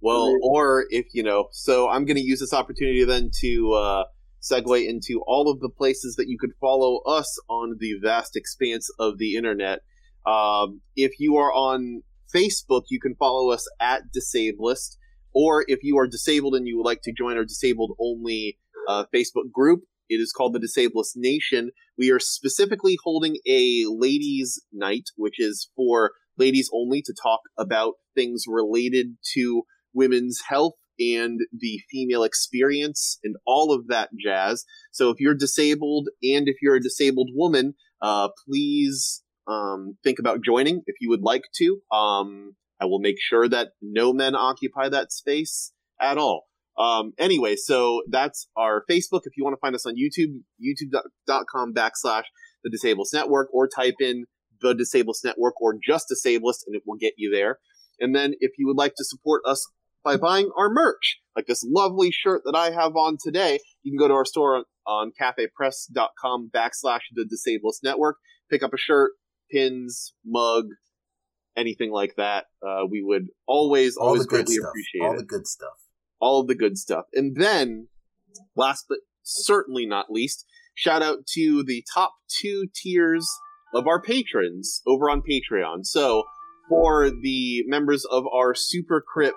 Well, 0.00 0.36
or 0.42 0.84
if 0.90 1.06
you 1.14 1.22
know, 1.22 1.48
so 1.52 1.88
I'm 1.88 2.04
going 2.04 2.16
to 2.16 2.22
use 2.22 2.40
this 2.40 2.52
opportunity 2.52 3.04
then 3.04 3.30
to 3.40 3.72
uh, 3.72 4.04
segue 4.42 4.86
into 4.86 5.22
all 5.26 5.50
of 5.50 5.60
the 5.60 5.68
places 5.68 6.16
that 6.16 6.28
you 6.28 6.38
could 6.38 6.52
follow 6.60 7.00
us 7.06 7.38
on 7.48 7.76
the 7.78 7.94
vast 8.02 8.36
expanse 8.36 8.88
of 8.98 9.18
the 9.18 9.34
internet. 9.34 9.80
Um, 10.26 10.80
if 10.94 11.12
you 11.18 11.36
are 11.36 11.52
on 11.52 12.02
Facebook, 12.34 12.82
you 12.88 13.00
can 13.00 13.14
follow 13.16 13.50
us 13.50 13.66
at 13.80 14.12
Disableist, 14.12 14.98
or 15.34 15.64
if 15.68 15.80
you 15.82 15.98
are 15.98 16.06
disabled 16.06 16.54
and 16.54 16.66
you 16.66 16.76
would 16.76 16.86
like 16.86 17.02
to 17.02 17.12
join 17.12 17.36
our 17.36 17.44
disabled 17.44 17.92
only 18.00 18.58
uh, 18.88 19.04
Facebook 19.14 19.50
group, 19.52 19.82
it 20.08 20.16
is 20.16 20.32
called 20.32 20.54
the 20.54 20.60
Disableist 20.60 21.14
Nation. 21.16 21.70
We 21.98 22.10
are 22.10 22.20
specifically 22.20 22.96
holding 23.02 23.38
a 23.46 23.84
ladies' 23.88 24.62
night, 24.72 25.10
which 25.16 25.40
is 25.40 25.70
for 25.74 26.12
ladies 26.38 26.70
only 26.72 27.02
to 27.02 27.14
talk 27.20 27.40
about 27.58 27.94
things 28.16 28.44
related 28.48 29.16
to 29.34 29.62
women's 29.94 30.40
health 30.48 30.74
and 30.98 31.40
the 31.56 31.80
female 31.90 32.24
experience 32.24 33.18
and 33.22 33.36
all 33.46 33.72
of 33.72 33.88
that 33.88 34.10
jazz. 34.18 34.64
So 34.92 35.10
if 35.10 35.20
you're 35.20 35.34
disabled 35.34 36.08
and 36.22 36.48
if 36.48 36.56
you're 36.62 36.76
a 36.76 36.80
disabled 36.80 37.30
woman, 37.34 37.74
uh, 38.00 38.28
please 38.46 39.22
um, 39.46 39.96
think 40.02 40.18
about 40.18 40.42
joining 40.42 40.82
if 40.86 40.96
you 41.00 41.10
would 41.10 41.22
like 41.22 41.44
to. 41.56 41.78
Um, 41.94 42.56
I 42.80 42.86
will 42.86 42.98
make 42.98 43.16
sure 43.20 43.48
that 43.48 43.68
no 43.80 44.12
men 44.12 44.34
occupy 44.34 44.88
that 44.88 45.12
space 45.12 45.72
at 46.00 46.18
all. 46.18 46.46
Um, 46.78 47.12
anyway, 47.18 47.56
so 47.56 48.02
that's 48.10 48.48
our 48.56 48.84
Facebook. 48.90 49.20
If 49.24 49.36
you 49.36 49.44
want 49.44 49.54
to 49.54 49.60
find 49.60 49.74
us 49.74 49.86
on 49.86 49.94
YouTube, 49.94 50.40
youtube.com 50.60 51.72
backslash 51.72 52.24
the 52.62 52.70
Disableist 52.70 53.14
Network, 53.14 53.48
or 53.52 53.66
type 53.68 53.94
in 54.00 54.24
the 54.60 54.74
Disableist 54.74 55.24
Network 55.24 55.60
or 55.60 55.76
just 55.82 56.08
Disableist, 56.08 56.64
and 56.66 56.76
it 56.76 56.82
will 56.86 56.96
get 56.96 57.14
you 57.16 57.30
there. 57.30 57.58
And 58.00 58.14
then 58.14 58.34
if 58.40 58.52
you 58.58 58.66
would 58.66 58.76
like 58.76 58.94
to 58.96 59.04
support 59.04 59.42
us 59.46 59.66
by 60.04 60.16
buying 60.16 60.50
our 60.56 60.70
merch, 60.70 61.18
like 61.34 61.46
this 61.46 61.64
lovely 61.68 62.10
shirt 62.12 62.42
that 62.44 62.54
I 62.56 62.70
have 62.70 62.94
on 62.96 63.16
today, 63.22 63.58
you 63.82 63.92
can 63.92 63.98
go 63.98 64.08
to 64.08 64.14
our 64.14 64.24
store 64.24 64.56
on, 64.56 64.64
on 64.86 65.12
cafepress.com 65.20 66.50
backslash 66.54 67.00
the 67.12 67.24
Disableist 67.28 67.82
Network, 67.82 68.16
pick 68.50 68.62
up 68.62 68.72
a 68.72 68.78
shirt, 68.78 69.12
pins, 69.50 70.14
mug, 70.24 70.66
anything 71.56 71.90
like 71.90 72.14
that. 72.16 72.44
Uh, 72.66 72.82
we 72.88 73.02
would 73.02 73.26
always, 73.46 73.96
All 73.96 74.08
always 74.08 74.22
the 74.22 74.28
good 74.28 74.46
greatly 74.46 74.54
stuff. 74.56 74.68
appreciate 74.70 75.02
All 75.02 75.14
it 75.14 75.18
the 75.18 75.24
good 75.24 75.46
stuff. 75.46 75.74
all 76.20 76.40
of 76.40 76.46
the 76.46 76.54
good 76.54 76.78
stuff. 76.78 77.06
And 77.14 77.36
then, 77.36 77.88
last 78.54 78.86
but 78.88 78.98
certainly 79.22 79.86
not 79.86 80.10
least, 80.10 80.44
shout 80.74 81.02
out 81.02 81.26
to 81.34 81.64
the 81.66 81.84
top 81.92 82.12
two 82.28 82.66
tiers 82.74 83.28
of 83.74 83.86
our 83.86 84.00
patrons 84.00 84.82
over 84.86 85.10
on 85.10 85.22
Patreon. 85.22 85.84
So, 85.84 86.24
for 86.68 87.10
the 87.10 87.64
members 87.66 88.04
of 88.04 88.24
our 88.32 88.54
Super 88.54 89.02
Crip 89.06 89.34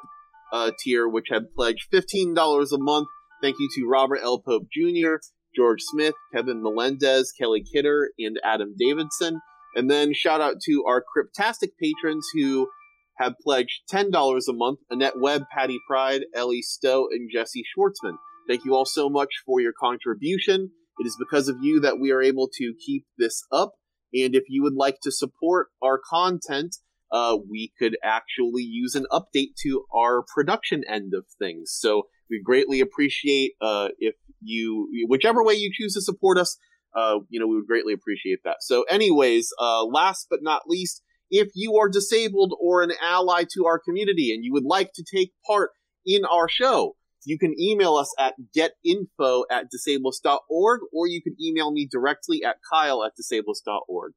uh, 0.51 0.71
tier, 0.83 1.07
which 1.07 1.27
have 1.29 1.53
pledged 1.55 1.91
$15 1.91 2.35
a 2.35 2.77
month, 2.79 3.07
thank 3.41 3.57
you 3.59 3.69
to 3.75 3.87
Robert 3.87 4.19
L. 4.23 4.39
Pope 4.39 4.67
Jr., 4.71 5.15
George 5.55 5.81
Smith, 5.81 6.13
Kevin 6.33 6.61
Melendez, 6.61 7.31
Kelly 7.39 7.63
Kidder, 7.63 8.11
and 8.19 8.39
Adam 8.43 8.75
Davidson. 8.77 9.41
And 9.75 9.89
then 9.89 10.13
shout 10.13 10.41
out 10.41 10.55
to 10.65 10.83
our 10.87 11.01
Criptastic 11.03 11.69
patrons 11.81 12.27
who 12.33 12.69
have 13.17 13.33
pledged 13.43 13.81
$10 13.91 14.11
a 14.13 14.53
month 14.53 14.79
Annette 14.89 15.19
Webb, 15.19 15.43
Patty 15.51 15.79
Pride, 15.87 16.21
Ellie 16.33 16.61
Stowe, 16.61 17.07
and 17.11 17.29
Jesse 17.31 17.63
Schwartzman. 17.63 18.17
Thank 18.47 18.65
you 18.65 18.73
all 18.73 18.85
so 18.85 19.09
much 19.09 19.29
for 19.45 19.59
your 19.59 19.73
contribution. 19.79 20.71
It 20.99 21.05
is 21.05 21.17
because 21.19 21.47
of 21.47 21.57
you 21.61 21.79
that 21.81 21.99
we 21.99 22.11
are 22.11 22.21
able 22.21 22.49
to 22.57 22.73
keep 22.85 23.05
this 23.17 23.43
up. 23.51 23.73
And 24.13 24.35
if 24.35 24.43
you 24.49 24.63
would 24.63 24.73
like 24.73 24.97
to 25.03 25.11
support 25.11 25.67
our 25.83 25.99
content, 26.09 26.77
uh, 27.11 27.37
we 27.49 27.71
could 27.77 27.97
actually 28.03 28.63
use 28.63 28.95
an 28.95 29.05
update 29.11 29.55
to 29.63 29.85
our 29.93 30.23
production 30.23 30.83
end 30.87 31.13
of 31.13 31.25
things. 31.37 31.75
So 31.77 32.03
we 32.29 32.41
greatly 32.43 32.81
appreciate 32.81 33.53
uh, 33.61 33.89
if 33.97 34.15
you, 34.41 34.87
whichever 35.07 35.43
way 35.43 35.55
you 35.55 35.71
choose 35.73 35.93
to 35.95 36.01
support 36.01 36.37
us, 36.37 36.57
uh, 36.95 37.19
you 37.29 37.39
know, 37.39 37.47
we 37.47 37.55
would 37.55 37.67
greatly 37.67 37.93
appreciate 37.93 38.39
that. 38.43 38.57
So, 38.61 38.83
anyways, 38.83 39.49
uh, 39.59 39.83
last 39.85 40.27
but 40.29 40.39
not 40.41 40.63
least, 40.67 41.03
if 41.29 41.49
you 41.53 41.77
are 41.77 41.89
disabled 41.89 42.55
or 42.59 42.81
an 42.81 42.91
ally 43.01 43.43
to 43.53 43.65
our 43.65 43.79
community 43.79 44.33
and 44.33 44.43
you 44.43 44.51
would 44.53 44.65
like 44.65 44.91
to 44.95 45.03
take 45.03 45.31
part 45.45 45.71
in 46.05 46.25
our 46.25 46.49
show, 46.49 46.95
you 47.25 47.37
can 47.37 47.53
email 47.59 47.95
us 47.95 48.13
at 48.17 48.35
getinfo 48.55 49.43
at 49.51 49.65
disableist.org 49.71 50.79
or 50.91 51.07
you 51.07 51.21
can 51.21 51.35
email 51.39 51.71
me 51.71 51.87
directly 51.89 52.43
at 52.43 52.57
kyle 52.71 53.03
at 53.03 53.11
disableist.org. 53.15 54.13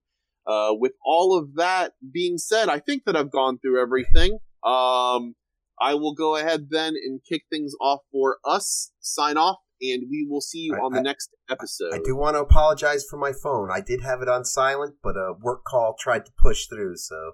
Uh, 0.47 0.71
with 0.73 0.93
all 1.05 1.39
of 1.39 1.55
that 1.55 1.93
being 2.13 2.37
said, 2.39 2.69
I 2.69 2.79
think 2.81 3.05
that 3.07 3.17
I've 3.17 3.31
gone 3.31 3.59
through 3.59 3.81
everything. 3.81 4.39
Um, 4.65 5.35
I 5.81 5.95
will 5.95 6.15
go 6.15 6.37
ahead 6.37 6.69
then 6.71 6.95
and 6.95 7.21
kick 7.29 7.43
things 7.51 7.75
off 7.81 8.01
for 8.13 8.39
us, 8.45 8.93
sign 9.01 9.37
off, 9.37 9.59
and 9.81 10.05
we 10.11 10.27
will 10.29 10.41
see 10.41 10.59
you 10.61 10.75
I- 10.77 10.79
on 10.79 10.93
the 10.93 10.99
I- 11.01 11.03
next 11.03 11.31
episode. 11.51 11.93
I 11.95 11.99
do 12.05 12.15
want 12.17 12.35
to 12.37 12.41
apologize 12.41 13.05
for 13.09 13.17
my 13.17 13.33
phone. 13.33 13.71
I 13.71 13.81
did 13.81 14.03
have 14.03 14.21
it 14.23 14.29
on 14.29 14.45
silent, 14.45 14.97
but 15.03 15.17
a 15.17 15.35
work 15.41 15.65
call 15.65 15.97
tried 15.99 16.27
to 16.27 16.33
push 16.41 16.67
through, 16.67 16.97
so 16.97 17.33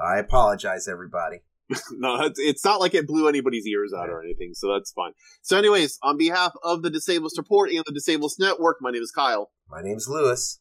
I 0.00 0.18
apologize, 0.18 0.86
everybody. 0.88 1.38
no, 1.92 2.20
it's, 2.24 2.38
it's 2.40 2.64
not 2.64 2.80
like 2.80 2.94
it 2.94 3.06
blew 3.06 3.28
anybody's 3.28 3.66
ears 3.66 3.92
out 3.96 4.08
or 4.08 4.22
anything, 4.22 4.54
so 4.54 4.72
that's 4.72 4.90
fine. 4.92 5.12
So, 5.42 5.56
anyways, 5.56 5.98
on 6.02 6.16
behalf 6.16 6.52
of 6.64 6.82
the 6.82 6.90
Disabled 6.90 7.30
Support 7.32 7.70
and 7.70 7.84
the 7.86 7.92
Disableist 7.92 8.40
Network, 8.40 8.78
my 8.80 8.90
name 8.90 9.02
is 9.02 9.12
Kyle. 9.12 9.50
My 9.68 9.80
name's 9.82 10.08
Lewis. 10.08 10.58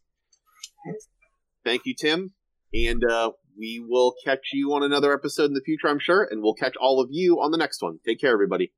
Thank 1.63 1.86
you, 1.86 1.93
Tim, 1.93 2.34
and 2.74 3.04
uh, 3.04 3.32
we 3.58 3.84
will 3.86 4.15
catch 4.24 4.50
you 4.54 4.74
on 4.74 4.84
another 4.84 5.13
episode 5.13 5.45
in 5.45 5.54
the 5.54 5.62
future, 5.62 5.88
I'm 5.88 6.00
sure, 6.00 6.28
and 6.30 6.41
we'll 6.41 6.54
catch 6.54 6.76
all 6.80 7.02
of 7.02 7.10
you 7.12 7.41
on 7.41 7.52
the 7.52 7.58
next 7.58 7.82
one. 7.82 8.00
Take 8.06 8.22
care, 8.22 8.32
everybody. 8.32 8.72